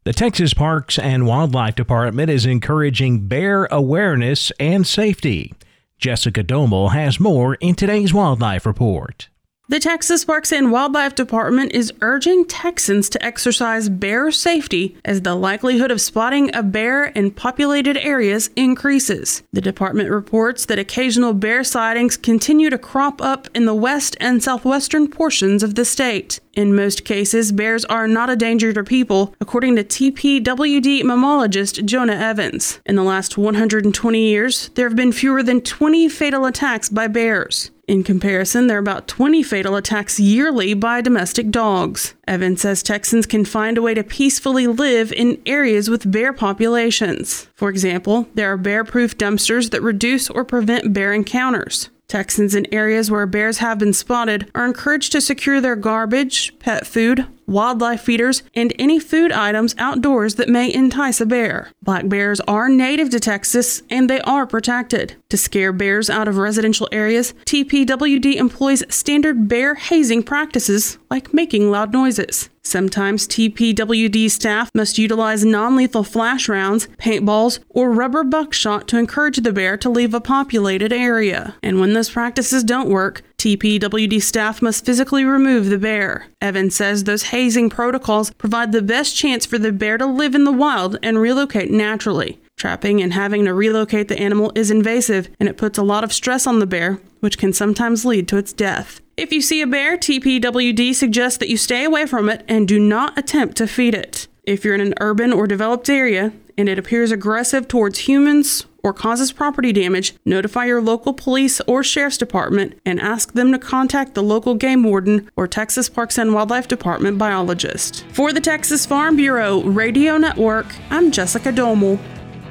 The 0.06 0.12
Texas 0.12 0.54
Parks 0.54 1.00
and 1.00 1.26
Wildlife 1.26 1.74
Department 1.74 2.30
is 2.30 2.46
encouraging 2.46 3.26
bear 3.26 3.64
awareness 3.72 4.52
and 4.60 4.86
safety. 4.86 5.52
Jessica 5.98 6.44
Domel 6.44 6.92
has 6.92 7.18
more 7.18 7.56
in 7.56 7.74
today's 7.74 8.14
Wildlife 8.14 8.66
Report. 8.66 9.28
The 9.68 9.80
Texas 9.80 10.24
Parks 10.24 10.52
and 10.52 10.70
Wildlife 10.70 11.16
Department 11.16 11.72
is 11.72 11.92
urging 12.00 12.44
Texans 12.44 13.08
to 13.08 13.24
exercise 13.24 13.88
bear 13.88 14.30
safety 14.30 14.96
as 15.04 15.22
the 15.22 15.34
likelihood 15.34 15.90
of 15.90 16.00
spotting 16.00 16.54
a 16.54 16.62
bear 16.62 17.06
in 17.06 17.32
populated 17.32 17.96
areas 17.96 18.48
increases. 18.54 19.42
The 19.52 19.60
department 19.60 20.08
reports 20.08 20.66
that 20.66 20.78
occasional 20.78 21.34
bear 21.34 21.64
sightings 21.64 22.16
continue 22.16 22.70
to 22.70 22.78
crop 22.78 23.20
up 23.20 23.48
in 23.56 23.64
the 23.64 23.74
west 23.74 24.16
and 24.20 24.40
southwestern 24.40 25.08
portions 25.08 25.64
of 25.64 25.74
the 25.74 25.84
state. 25.84 26.38
In 26.54 26.76
most 26.76 27.04
cases, 27.04 27.50
bears 27.50 27.84
are 27.86 28.06
not 28.06 28.30
a 28.30 28.36
danger 28.36 28.72
to 28.72 28.84
people, 28.84 29.34
according 29.40 29.74
to 29.76 29.82
TPWD 29.82 31.02
mammalogist 31.02 31.84
Jonah 31.84 32.14
Evans. 32.14 32.78
In 32.86 32.94
the 32.94 33.02
last 33.02 33.36
120 33.36 34.28
years, 34.28 34.70
there 34.76 34.88
have 34.88 34.96
been 34.96 35.10
fewer 35.10 35.42
than 35.42 35.60
20 35.60 36.08
fatal 36.08 36.44
attacks 36.46 36.88
by 36.88 37.08
bears. 37.08 37.72
In 37.86 38.02
comparison, 38.02 38.66
there 38.66 38.78
are 38.78 38.80
about 38.80 39.06
20 39.06 39.44
fatal 39.44 39.76
attacks 39.76 40.18
yearly 40.18 40.74
by 40.74 41.00
domestic 41.00 41.50
dogs. 41.50 42.14
Evans 42.26 42.62
says 42.62 42.82
Texans 42.82 43.26
can 43.26 43.44
find 43.44 43.78
a 43.78 43.82
way 43.82 43.94
to 43.94 44.02
peacefully 44.02 44.66
live 44.66 45.12
in 45.12 45.40
areas 45.46 45.88
with 45.88 46.10
bear 46.10 46.32
populations. 46.32 47.46
For 47.54 47.68
example, 47.70 48.26
there 48.34 48.52
are 48.52 48.56
bear 48.56 48.82
proof 48.82 49.16
dumpsters 49.16 49.70
that 49.70 49.82
reduce 49.82 50.28
or 50.28 50.44
prevent 50.44 50.92
bear 50.92 51.12
encounters. 51.12 51.88
Texans 52.08 52.54
in 52.54 52.72
areas 52.72 53.10
where 53.10 53.26
bears 53.26 53.58
have 53.58 53.80
been 53.80 53.92
spotted 53.92 54.48
are 54.54 54.64
encouraged 54.64 55.10
to 55.12 55.20
secure 55.20 55.60
their 55.60 55.74
garbage, 55.74 56.56
pet 56.60 56.86
food, 56.86 57.26
wildlife 57.46 58.00
feeders, 58.00 58.44
and 58.54 58.72
any 58.78 59.00
food 59.00 59.32
items 59.32 59.74
outdoors 59.76 60.36
that 60.36 60.48
may 60.48 60.72
entice 60.72 61.20
a 61.20 61.26
bear. 61.26 61.70
Black 61.82 62.08
bears 62.08 62.40
are 62.42 62.68
native 62.68 63.10
to 63.10 63.18
Texas 63.18 63.82
and 63.90 64.08
they 64.08 64.20
are 64.20 64.46
protected. 64.46 65.16
To 65.30 65.36
scare 65.36 65.72
bears 65.72 66.08
out 66.08 66.28
of 66.28 66.36
residential 66.36 66.88
areas, 66.92 67.34
TPWD 67.44 68.36
employs 68.36 68.84
standard 68.88 69.48
bear 69.48 69.74
hazing 69.74 70.22
practices 70.22 70.98
like 71.10 71.34
making 71.34 71.72
loud 71.72 71.92
noises. 71.92 72.50
Sometimes 72.66 73.28
TPWD 73.28 74.28
staff 74.28 74.72
must 74.74 74.98
utilize 74.98 75.44
non 75.44 75.76
lethal 75.76 76.02
flash 76.02 76.48
rounds, 76.48 76.88
paintballs, 76.98 77.60
or 77.68 77.92
rubber 77.92 78.24
buckshot 78.24 78.88
to 78.88 78.98
encourage 78.98 79.36
the 79.36 79.52
bear 79.52 79.76
to 79.76 79.88
leave 79.88 80.12
a 80.12 80.20
populated 80.20 80.92
area. 80.92 81.54
And 81.62 81.78
when 81.78 81.92
those 81.92 82.10
practices 82.10 82.64
don't 82.64 82.88
work, 82.88 83.22
TPWD 83.38 84.20
staff 84.20 84.60
must 84.60 84.84
physically 84.84 85.24
remove 85.24 85.66
the 85.66 85.78
bear. 85.78 86.26
Evans 86.40 86.74
says 86.74 87.04
those 87.04 87.24
hazing 87.24 87.70
protocols 87.70 88.32
provide 88.32 88.72
the 88.72 88.82
best 88.82 89.14
chance 89.14 89.46
for 89.46 89.58
the 89.58 89.70
bear 89.70 89.96
to 89.98 90.06
live 90.06 90.34
in 90.34 90.42
the 90.42 90.50
wild 90.50 90.98
and 91.04 91.20
relocate 91.20 91.70
naturally. 91.70 92.40
Trapping 92.56 93.02
and 93.02 93.12
having 93.12 93.44
to 93.44 93.52
relocate 93.52 94.08
the 94.08 94.18
animal 94.18 94.50
is 94.54 94.70
invasive 94.70 95.28
and 95.38 95.46
it 95.46 95.58
puts 95.58 95.76
a 95.76 95.82
lot 95.82 96.02
of 96.04 96.12
stress 96.12 96.46
on 96.46 96.58
the 96.58 96.66
bear, 96.66 96.98
which 97.20 97.36
can 97.36 97.52
sometimes 97.52 98.06
lead 98.06 98.26
to 98.28 98.38
its 98.38 98.54
death. 98.54 99.02
If 99.18 99.30
you 99.30 99.42
see 99.42 99.60
a 99.60 99.66
bear, 99.66 99.98
TPWD 99.98 100.94
suggests 100.94 101.38
that 101.38 101.50
you 101.50 101.58
stay 101.58 101.84
away 101.84 102.06
from 102.06 102.30
it 102.30 102.44
and 102.48 102.66
do 102.66 102.78
not 102.78 103.18
attempt 103.18 103.58
to 103.58 103.66
feed 103.66 103.94
it. 103.94 104.26
If 104.44 104.64
you're 104.64 104.74
in 104.74 104.80
an 104.80 104.94
urban 105.00 105.34
or 105.34 105.46
developed 105.46 105.90
area 105.90 106.32
and 106.56 106.66
it 106.66 106.78
appears 106.78 107.10
aggressive 107.10 107.68
towards 107.68 108.00
humans 108.00 108.64
or 108.82 108.94
causes 108.94 109.32
property 109.32 109.72
damage, 109.72 110.14
notify 110.24 110.64
your 110.64 110.80
local 110.80 111.12
police 111.12 111.60
or 111.66 111.82
sheriff's 111.82 112.16
department 112.16 112.80
and 112.86 112.98
ask 113.00 113.34
them 113.34 113.52
to 113.52 113.58
contact 113.58 114.14
the 114.14 114.22
local 114.22 114.54
game 114.54 114.82
warden 114.82 115.28
or 115.36 115.46
Texas 115.46 115.90
Parks 115.90 116.16
and 116.16 116.32
Wildlife 116.32 116.68
Department 116.68 117.18
biologist. 117.18 118.06
For 118.12 118.32
the 118.32 118.40
Texas 118.40 118.86
Farm 118.86 119.16
Bureau 119.16 119.62
Radio 119.62 120.16
Network, 120.16 120.74
I'm 120.88 121.10
Jessica 121.10 121.52
Domel. 121.52 121.98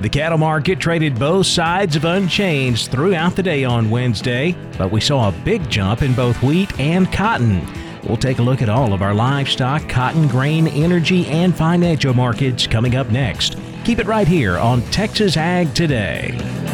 The 0.01 0.09
cattle 0.09 0.37
market 0.37 0.79
traded 0.79 1.17
both 1.17 1.47
sides 1.47 1.95
of 1.95 2.03
unchanged 2.03 2.91
throughout 2.91 3.35
the 3.35 3.43
day 3.43 3.63
on 3.63 3.89
Wednesday, 3.89 4.55
but 4.77 4.91
we 4.91 4.99
saw 4.99 5.29
a 5.29 5.43
big 5.43 5.69
jump 5.69 6.01
in 6.01 6.13
both 6.13 6.41
wheat 6.43 6.77
and 6.79 7.11
cotton. 7.11 7.65
We'll 8.03 8.17
take 8.17 8.39
a 8.39 8.43
look 8.43 8.61
at 8.61 8.69
all 8.69 8.93
of 8.93 9.01
our 9.01 9.13
livestock, 9.13 9.87
cotton, 9.87 10.27
grain, 10.27 10.67
energy, 10.67 11.25
and 11.27 11.55
financial 11.55 12.13
markets 12.13 12.67
coming 12.67 12.95
up 12.95 13.09
next. 13.09 13.57
Keep 13.83 13.99
it 13.99 14.05
right 14.05 14.27
here 14.27 14.57
on 14.57 14.81
Texas 14.91 15.37
Ag 15.37 15.73
Today. 15.73 16.64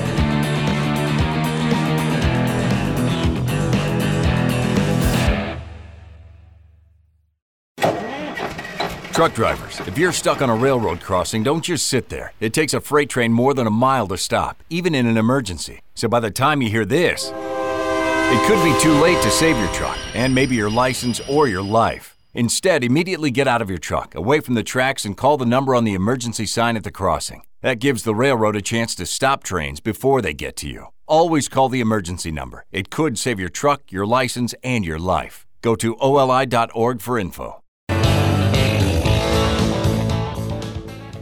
Truck 9.21 9.35
drivers, 9.35 9.79
if 9.81 9.99
you're 9.99 10.11
stuck 10.11 10.41
on 10.41 10.49
a 10.49 10.55
railroad 10.55 10.99
crossing, 10.99 11.43
don't 11.43 11.63
just 11.63 11.85
sit 11.85 12.09
there. 12.09 12.33
It 12.39 12.55
takes 12.55 12.73
a 12.73 12.81
freight 12.81 13.07
train 13.07 13.31
more 13.31 13.53
than 13.53 13.67
a 13.67 13.69
mile 13.69 14.07
to 14.07 14.17
stop, 14.17 14.63
even 14.71 14.95
in 14.95 15.05
an 15.05 15.15
emergency. 15.15 15.81
So 15.93 16.07
by 16.07 16.19
the 16.19 16.31
time 16.31 16.63
you 16.63 16.71
hear 16.71 16.85
this, 16.85 17.31
it 17.31 18.47
could 18.47 18.63
be 18.63 18.75
too 18.81 18.93
late 18.93 19.21
to 19.21 19.29
save 19.29 19.59
your 19.59 19.71
truck 19.73 19.99
and 20.15 20.33
maybe 20.33 20.55
your 20.55 20.71
license 20.71 21.19
or 21.29 21.47
your 21.47 21.61
life. 21.61 22.17
Instead, 22.33 22.83
immediately 22.83 23.29
get 23.29 23.47
out 23.47 23.61
of 23.61 23.69
your 23.69 23.77
truck, 23.77 24.15
away 24.15 24.39
from 24.39 24.55
the 24.55 24.63
tracks, 24.63 25.05
and 25.05 25.15
call 25.15 25.37
the 25.37 25.45
number 25.45 25.75
on 25.75 25.83
the 25.83 25.93
emergency 25.93 26.47
sign 26.47 26.75
at 26.75 26.83
the 26.83 26.89
crossing. 26.89 27.43
That 27.61 27.75
gives 27.75 28.01
the 28.01 28.15
railroad 28.15 28.55
a 28.55 28.59
chance 28.59 28.95
to 28.95 29.05
stop 29.05 29.43
trains 29.43 29.79
before 29.79 30.23
they 30.23 30.33
get 30.33 30.55
to 30.57 30.67
you. 30.67 30.87
Always 31.05 31.47
call 31.47 31.69
the 31.69 31.79
emergency 31.79 32.31
number. 32.31 32.65
It 32.71 32.89
could 32.89 33.19
save 33.19 33.39
your 33.39 33.49
truck, 33.49 33.83
your 33.91 34.07
license, 34.07 34.55
and 34.63 34.83
your 34.83 34.97
life. 34.97 35.45
Go 35.61 35.75
to 35.75 35.95
oli.org 35.99 37.01
for 37.01 37.19
info. 37.19 37.60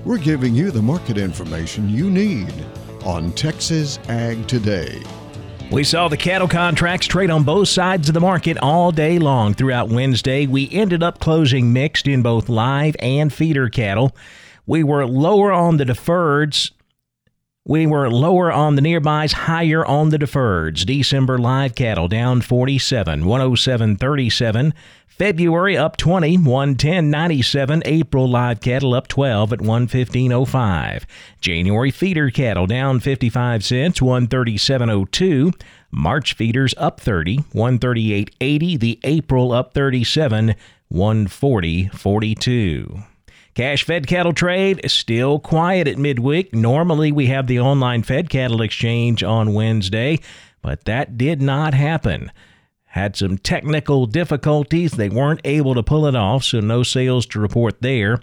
We're 0.10 0.17
giving 0.17 0.56
you 0.56 0.72
the 0.72 0.82
market 0.82 1.19
information 1.19 1.88
you 1.88 2.10
need 2.10 2.52
on 3.06 3.32
Texas 3.34 4.00
Ag 4.10 4.48
Today. 4.48 5.04
We 5.72 5.84
saw 5.84 6.08
the 6.08 6.17
cattle 6.17 6.48
contracts 6.48 7.06
trade 7.06 7.30
on 7.30 7.43
both 7.43 7.67
sides 7.67 8.10
of 8.10 8.15
the 8.15 8.19
market 8.19 8.58
all 8.58 8.91
day 8.91 9.19
long 9.19 9.54
throughout 9.54 9.89
Wednesday. 9.89 10.48
We 10.48 10.67
ended 10.72 11.04
up 11.04 11.19
closing 11.19 11.74
mixed 11.74 12.08
in 12.08 12.24
both 12.24 12.50
live 12.50 12.95
and 12.98 13.32
feeder 13.32 13.69
cattle. 13.69 14.15
We 14.65 14.84
were 14.84 15.06
lower 15.06 15.52
on 15.52 15.78
the 15.78 15.86
deferreds. 15.86 16.72
We 17.63 17.86
were 17.86 18.10
lower 18.10 18.52
on 18.52 18.74
the 18.78 18.82
nearbys, 18.82 19.32
higher 19.34 19.86
on 19.86 20.10
the 20.10 20.17
deferreds. 20.17 20.88
December 20.88 21.38
live 21.38 21.76
cattle 21.76 22.08
down 22.08 22.41
47, 22.41 23.26
107.37. 23.26 24.74
February 25.19 25.75
up 25.75 25.97
20, 25.97 26.38
110.97. 26.38 27.82
April 27.84 28.29
live 28.29 28.62
cattle 28.62 28.93
up 28.93 29.10
12 29.10 29.51
at 29.51 29.60
115.05. 29.60 31.03
January 31.41 31.91
feeder 31.91 32.29
cattle 32.29 32.65
down 32.65 33.01
55 33.01 33.65
cents, 33.65 33.99
137.02. 33.99 35.62
March 35.91 36.36
feeders 36.36 36.73
up 36.77 37.01
30, 37.01 37.39
138.80. 37.53 38.79
The 38.79 38.97
April 39.03 39.51
up 39.51 39.73
37, 39.73 40.55
140.42. 40.89 43.03
Cash 43.55 43.84
fed 43.84 44.08
cattle 44.08 44.32
trade 44.32 44.89
still 44.89 45.38
quiet 45.38 45.89
at 45.89 45.97
midweek. 45.97 46.55
Normally 46.55 47.12
we 47.12 47.25
have 47.25 47.47
the 47.47 47.60
online 47.60 48.03
fed 48.03 48.29
cattle 48.29 48.62
exchange 48.62 49.21
on 49.21 49.53
Wednesday, 49.53 50.19
but 50.62 50.86
that 50.86 51.17
did 51.17 51.41
not 51.41 51.73
happen. 51.73 52.32
Had 52.89 53.15
some 53.15 53.38
technical 53.38 54.08
difficulties. 54.08 54.93
They 54.93 55.10
weren't 55.10 55.41
able 55.43 55.75
to 55.75 55.84
pull 55.84 56.08
it 56.08 56.15
off, 56.15 56.43
so 56.43 56.60
no 56.60 56.82
sales 56.84 57.25
to 57.28 57.39
report 57.39 57.82
there. 57.82 58.19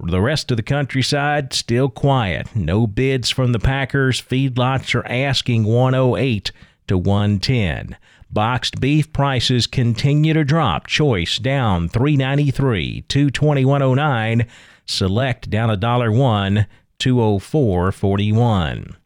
The 0.00 0.20
rest 0.20 0.50
of 0.50 0.56
the 0.56 0.62
countryside 0.62 1.52
still 1.52 1.88
quiet. 1.88 2.54
No 2.54 2.86
bids 2.86 3.30
from 3.30 3.52
the 3.52 3.58
Packers. 3.58 4.20
Feedlots 4.20 4.94
are 4.94 5.06
asking 5.06 5.64
108 5.64 6.52
to 6.88 6.98
110. 6.98 7.96
Boxed 8.30 8.80
beef 8.80 9.12
prices 9.12 9.66
continue 9.68 10.32
to 10.32 10.44
drop. 10.44 10.86
Choice 10.88 11.38
down 11.38 11.88
393, 11.88 13.04
221.09. 13.08 14.46
Select 14.86 15.48
down 15.50 15.70
a 15.70 15.76
dollar 15.76 16.10
one, 16.10 16.66
204.41. 16.98 18.96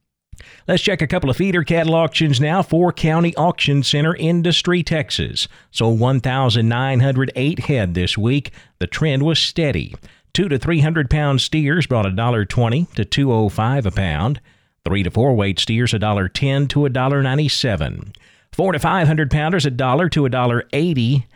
Let's 0.68 0.82
check 0.82 1.00
a 1.00 1.06
couple 1.06 1.30
of 1.30 1.38
feeder 1.38 1.64
cattle 1.64 1.94
auctions 1.94 2.42
now. 2.42 2.60
Four 2.62 2.92
County 2.92 3.34
Auction 3.36 3.82
Center, 3.82 4.14
Industry, 4.14 4.82
Texas. 4.82 5.48
Sold 5.70 5.98
1,908 5.98 7.58
head 7.60 7.94
this 7.94 8.18
week. 8.18 8.52
The 8.78 8.86
trend 8.86 9.22
was 9.22 9.38
steady. 9.38 9.94
Two 10.34 10.46
to 10.50 10.58
three 10.58 10.80
hundred 10.80 11.08
pound 11.08 11.40
steers 11.40 11.86
brought 11.86 12.04
a 12.04 12.10
dollar 12.10 12.44
twenty 12.44 12.84
to 12.96 13.06
two 13.06 13.32
oh 13.32 13.48
five 13.48 13.86
a 13.86 13.90
pound. 13.90 14.42
Three 14.84 15.02
to 15.02 15.10
four 15.10 15.34
weight 15.34 15.58
steers 15.58 15.94
a 15.94 15.98
dollar 15.98 16.28
ten 16.28 16.68
to 16.68 16.84
a 16.84 16.90
dollar 16.90 17.22
ninety 17.22 17.48
seven. 17.48 18.12
Four 18.52 18.72
to 18.72 18.78
five 18.78 19.06
hundred 19.06 19.30
pounders 19.30 19.64
a 19.64 19.70
dollar 19.70 20.10
to 20.10 20.26
a 20.26 20.30
dollar 20.30 20.64
eighty. 20.74 21.26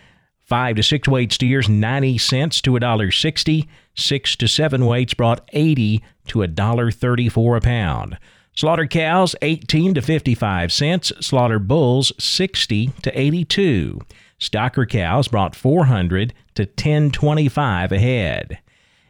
Five 0.40 0.77
to 0.77 0.83
six 0.83 1.09
weight 1.09 1.33
steers 1.33 1.71
ninety 1.71 2.18
cents 2.18 2.61
to 2.61 2.77
a 2.77 2.81
dollar 2.81 3.11
sixty. 3.11 3.66
Six 3.95 4.37
to 4.37 4.47
seven 4.47 4.85
weights 4.85 5.14
brought 5.14 5.49
eighty 5.55 6.03
to 6.27 6.42
a 6.42 6.47
dollar 6.47 6.90
thirty 6.90 7.31
four 7.31 7.57
a 7.57 7.62
pound. 7.62 8.18
Slaughter 8.55 8.87
cows 8.87 9.35
18 9.41 9.95
to 9.95 10.03
55 10.03 10.71
cents, 10.73 11.11
slaughter 11.21 11.59
bulls 11.59 12.12
60 12.19 12.88
to 13.03 13.19
82. 13.19 14.01
Stocker 14.38 14.87
cows 14.88 15.29
brought 15.29 15.57
400 15.57 16.35
to 16.55 16.65
1025 16.65 17.93
a 17.93 17.99
head. 17.99 18.59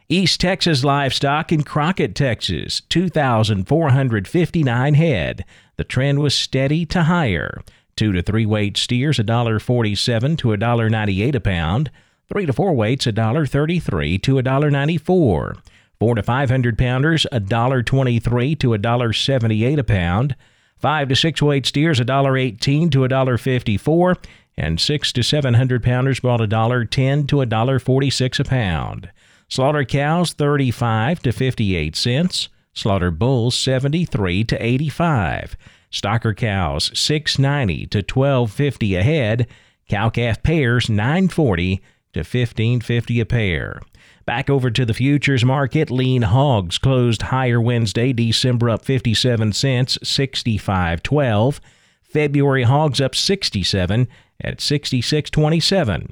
East 0.07 0.39
Texas 0.39 0.83
livestock 0.83 1.51
in 1.51 1.63
Crockett, 1.63 2.15
Texas, 2.15 2.81
2,459 2.89 4.93
head. 4.93 5.43
The 5.75 5.83
trend 5.83 6.19
was 6.19 6.35
steady 6.35 6.85
to 6.87 7.03
higher. 7.03 7.61
Two 7.95 8.11
to 8.11 8.21
three 8.21 8.45
weight 8.45 8.77
steers 8.77 9.17
$1.47 9.17 10.37
to 10.37 10.49
$1.98 10.49 11.35
a 11.35 11.39
pound. 11.39 11.89
Three 12.29 12.45
to 12.45 12.53
four 12.53 12.73
weights 12.73 13.05
$1.33 13.05 14.21
to 14.23 14.35
$1.94. 14.35 15.57
Four 16.03 16.15
to 16.15 16.23
five 16.23 16.49
hundred 16.49 16.77
pounders 16.77 17.25
$1.23 17.31 18.59
to 18.59 18.67
$1.78 18.71 19.77
a 19.77 19.83
pound. 19.85 20.35
Five 20.75 21.07
to 21.07 21.15
six 21.15 21.41
weight 21.41 21.65
steers 21.65 22.01
$1.18 22.01 22.91
to 22.91 22.97
$1.54. 22.99 24.25
And 24.57 24.81
six 24.81 25.13
to 25.13 25.23
seven 25.23 25.53
hundred 25.53 25.81
pounders 25.81 26.19
brought 26.19 26.41
$1.10 26.41 27.25
to 27.29 27.37
$1.46 27.37 28.39
a 28.39 28.43
pound. 28.43 29.11
Slaughter 29.47 29.85
cows 29.85 30.33
35 30.33 31.21
to 31.21 31.31
58 31.31 31.95
cents. 31.95 32.49
Slaughter 32.73 33.09
bulls 33.09 33.55
73 33.55 34.43
to 34.43 34.61
85. 34.61 35.55
Stocker 35.89 36.35
cows 36.35 36.91
690 36.99 37.85
to 37.85 37.99
1250 37.99 38.95
a 38.95 39.03
head. 39.03 39.47
Cow 39.87 40.09
calf 40.09 40.43
pairs 40.43 40.89
940 40.89 41.77
to 42.11 42.19
1550 42.19 43.21
a 43.21 43.25
pair. 43.25 43.79
Back 44.25 44.49
over 44.49 44.71
to 44.71 44.85
the 44.85 44.93
futures 44.93 45.43
market, 45.43 45.91
lean 45.91 46.21
hogs 46.21 46.77
closed 46.77 47.23
higher 47.23 47.59
Wednesday, 47.59 48.13
December 48.13 48.69
up 48.69 48.85
57 48.85 49.51
cents, 49.51 49.97
65.12. 49.97 51.59
February 52.01 52.63
hogs 52.63 53.01
up 53.01 53.15
67 53.15 54.07
at 54.41 54.59
66.27. 54.59 56.11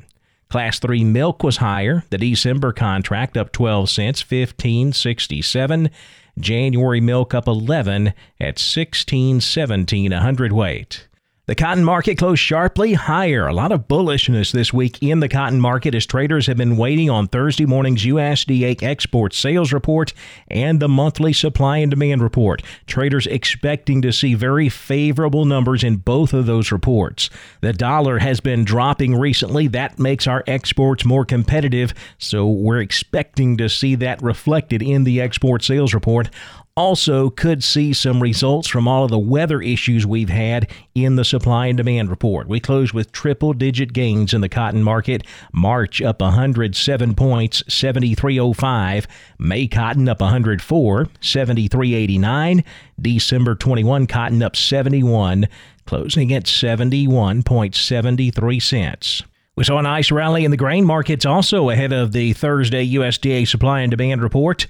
Class 0.50 0.80
3 0.80 1.06
milk 1.06 1.44
was 1.44 1.58
higher. 1.58 2.04
The 2.10 2.18
December 2.18 2.74
contract 2.74 3.38
up 3.38 3.54
12 3.54 3.90
cents, 3.90 4.22
15.67. 4.22 5.90
January 6.38 7.00
milk 7.00 7.34
up 7.34 7.48
11 7.48 8.14
at 8.42 8.58
16.17 8.58 10.12
a 10.12 10.20
hundredweight. 10.20 11.08
The 11.52 11.56
cotton 11.56 11.84
market 11.84 12.18
closed 12.18 12.40
sharply 12.40 12.94
higher. 12.94 13.46
A 13.46 13.52
lot 13.52 13.74
of 13.74 13.90
bullishness 13.90 14.54
this 14.54 14.72
week 14.72 14.98
in 15.04 15.20
the 15.20 15.28
cotton 15.28 15.60
market 15.60 15.94
as 15.94 16.06
traders 16.06 16.48
have 16.48 16.56
been 16.56 16.78
waiting 16.78 17.10
on 17.10 17.28
Thursday 17.28 17.66
morning's 17.66 18.06
USDA 18.06 18.82
export 18.82 19.34
sales 19.34 19.74
report 19.74 20.14
and 20.48 20.80
the 20.80 20.88
monthly 20.88 21.34
supply 21.34 21.80
and 21.80 21.90
demand 21.92 22.24
report. 22.24 22.64
Traders 22.88 23.28
expecting 23.28 24.02
to 24.02 24.14
see 24.14 24.34
very 24.34 24.70
favorable 24.70 25.44
numbers 25.44 25.84
in 25.84 25.98
both 25.98 26.34
of 26.34 26.46
those 26.46 26.72
reports. 26.72 27.30
The 27.60 27.74
dollar 27.74 28.20
has 28.20 28.40
been 28.40 28.64
dropping 28.64 29.20
recently. 29.20 29.68
That 29.68 30.00
makes 30.00 30.28
our 30.28 30.46
exports 30.48 31.04
more 31.04 31.26
competitive, 31.26 31.94
so 32.18 32.48
we're 32.50 32.80
expecting 32.80 33.58
to 33.58 33.68
see 33.68 33.96
that 33.96 34.22
reflected 34.22 34.82
in 34.82 35.04
the 35.04 35.20
export 35.20 35.66
sales 35.66 35.94
report 35.94 36.30
also 36.76 37.30
could 37.30 37.64
see 37.64 37.94
some 37.94 38.22
results 38.22 38.68
from 38.68 38.88
all 38.88 39.04
of 39.04 39.12
the 39.12 39.20
weather 39.20 39.62
issues 39.62 40.08
we've 40.08 40.30
had 40.30 40.70
in 40.96 41.16
the 41.16 41.26
supply 41.26 41.68
and 41.68 41.78
demand 41.78 42.10
report. 42.10 42.48
We 42.48 42.60
closed 42.60 42.94
with 42.94 43.12
triple 43.12 43.54
digit 43.54 43.94
gains 43.94 44.34
in 44.34 44.42
the 44.42 44.50
cotton 44.50 44.82
market. 44.84 45.24
March 45.52 46.02
up 46.02 46.22
107 46.22 47.14
points, 47.16 47.62
73.05. 47.64 49.06
May 49.38 49.68
cotton 49.68 50.10
up 50.10 50.22
104, 50.22 51.06
73.89. 51.06 52.64
December 53.02 53.56
21 53.56 54.08
cotton 54.08 54.44
up 54.44 54.56
71, 54.56 55.48
closing 55.86 56.34
at 56.34 56.46
71.73 56.46 58.62
cents. 58.62 59.24
We 59.58 59.66
saw 59.66 59.80
a 59.80 59.82
nice 59.82 60.12
rally 60.14 60.46
in 60.46 60.52
the 60.52 60.56
grain 60.56 60.86
markets 60.86 61.26
also 61.26 61.70
ahead 61.70 61.92
of 61.92 62.14
the 62.14 62.32
Thursday 62.32 62.88
USDA 62.88 63.46
supply 63.46 63.82
and 63.82 63.92
demand 63.92 64.24
report. 64.24 64.66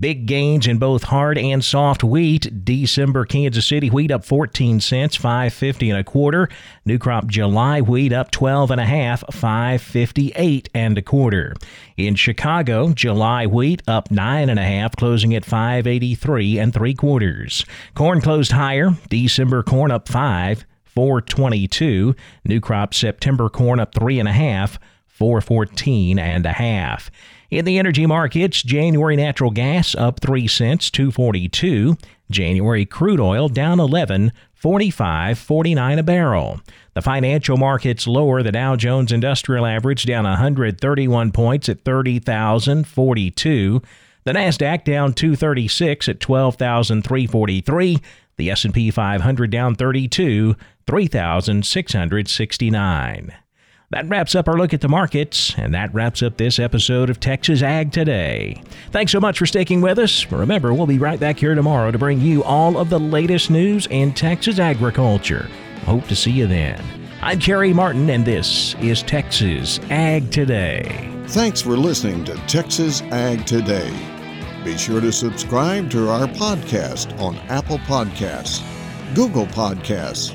Big 0.00 0.24
gains 0.24 0.66
in 0.66 0.78
both 0.78 1.02
hard 1.02 1.36
and 1.36 1.62
soft 1.62 2.02
wheat. 2.02 2.64
December 2.64 3.26
Kansas 3.26 3.66
City 3.66 3.90
wheat 3.90 4.10
up 4.10 4.24
14 4.24 4.80
cents, 4.80 5.16
550 5.16 5.90
and 5.90 5.98
a 5.98 6.04
quarter. 6.04 6.48
New 6.86 6.98
crop 6.98 7.26
July 7.26 7.82
wheat 7.82 8.10
up 8.14 8.30
12 8.30 8.70
and 8.70 8.80
a 8.80 8.86
half, 8.86 9.22
558 9.30 10.70
and 10.74 10.96
a 10.96 11.02
quarter. 11.02 11.52
In 11.98 12.14
Chicago, 12.14 12.94
July 12.94 13.44
wheat 13.44 13.82
up 13.86 14.10
nine 14.10 14.48
and 14.48 14.58
a 14.58 14.64
half, 14.64 14.96
closing 14.96 15.34
at 15.34 15.44
583 15.44 16.58
and 16.58 16.72
three 16.72 16.94
quarters. 16.94 17.66
Corn 17.94 18.22
closed 18.22 18.52
higher. 18.52 18.92
December 19.10 19.62
corn 19.62 19.90
up 19.90 20.08
five. 20.08 20.64
422. 20.94 22.14
New 22.44 22.60
crop 22.60 22.94
September 22.94 23.48
corn 23.48 23.80
up 23.80 23.94
three 23.94 24.18
and 24.18 24.28
a 24.28 24.32
half, 24.32 24.78
414 25.08 26.18
and 26.18 26.46
a 26.46 26.52
half. 26.52 27.10
In 27.50 27.64
the 27.66 27.78
energy 27.78 28.06
markets, 28.06 28.62
January 28.62 29.14
natural 29.14 29.50
gas 29.50 29.94
up 29.94 30.20
3 30.20 30.48
cents, 30.48 30.90
242. 30.90 31.98
January 32.30 32.86
crude 32.86 33.20
oil 33.20 33.48
down 33.50 33.78
11, 33.78 34.32
45, 34.54 35.38
49 35.38 35.98
a 35.98 36.02
barrel. 36.02 36.60
The 36.94 37.02
financial 37.02 37.56
markets 37.56 38.06
lower. 38.06 38.42
The 38.42 38.52
Dow 38.52 38.76
Jones 38.76 39.12
Industrial 39.12 39.66
Average 39.66 40.06
down 40.06 40.24
131 40.24 41.32
points 41.32 41.68
at 41.68 41.84
30,042. 41.84 43.82
The 44.24 44.32
Nasdaq 44.32 44.84
down 44.84 45.12
236 45.14 46.08
at 46.08 46.20
12,343. 46.20 47.98
The 48.36 48.50
S&P 48.50 48.90
500 48.90 49.50
down 49.50 49.74
32, 49.74 50.56
3,669. 50.86 53.32
That 53.92 54.08
wraps 54.08 54.34
up 54.34 54.48
our 54.48 54.56
look 54.56 54.72
at 54.72 54.80
the 54.80 54.88
markets, 54.88 55.54
and 55.58 55.74
that 55.74 55.92
wraps 55.92 56.22
up 56.22 56.38
this 56.38 56.58
episode 56.58 57.10
of 57.10 57.20
Texas 57.20 57.62
Ag 57.62 57.92
Today. 57.92 58.62
Thanks 58.90 59.12
so 59.12 59.20
much 59.20 59.38
for 59.38 59.44
sticking 59.44 59.82
with 59.82 59.98
us. 59.98 60.32
Remember, 60.32 60.72
we'll 60.72 60.86
be 60.86 60.98
right 60.98 61.20
back 61.20 61.38
here 61.38 61.54
tomorrow 61.54 61.90
to 61.90 61.98
bring 61.98 62.18
you 62.18 62.42
all 62.42 62.78
of 62.78 62.88
the 62.88 62.98
latest 62.98 63.50
news 63.50 63.86
in 63.88 64.14
Texas 64.14 64.58
agriculture. 64.58 65.46
Hope 65.84 66.06
to 66.06 66.16
see 66.16 66.30
you 66.30 66.46
then. 66.46 66.82
I'm 67.20 67.38
Carey 67.38 67.74
Martin, 67.74 68.08
and 68.08 68.24
this 68.24 68.74
is 68.76 69.02
Texas 69.02 69.78
Ag 69.90 70.30
Today. 70.30 71.12
Thanks 71.26 71.60
for 71.60 71.76
listening 71.76 72.24
to 72.24 72.34
Texas 72.46 73.02
Ag 73.02 73.44
Today. 73.44 73.92
Be 74.64 74.78
sure 74.78 75.02
to 75.02 75.12
subscribe 75.12 75.90
to 75.90 76.08
our 76.08 76.28
podcast 76.28 77.20
on 77.20 77.36
Apple 77.50 77.78
Podcasts, 77.80 78.64
Google 79.14 79.46
Podcasts, 79.46 80.34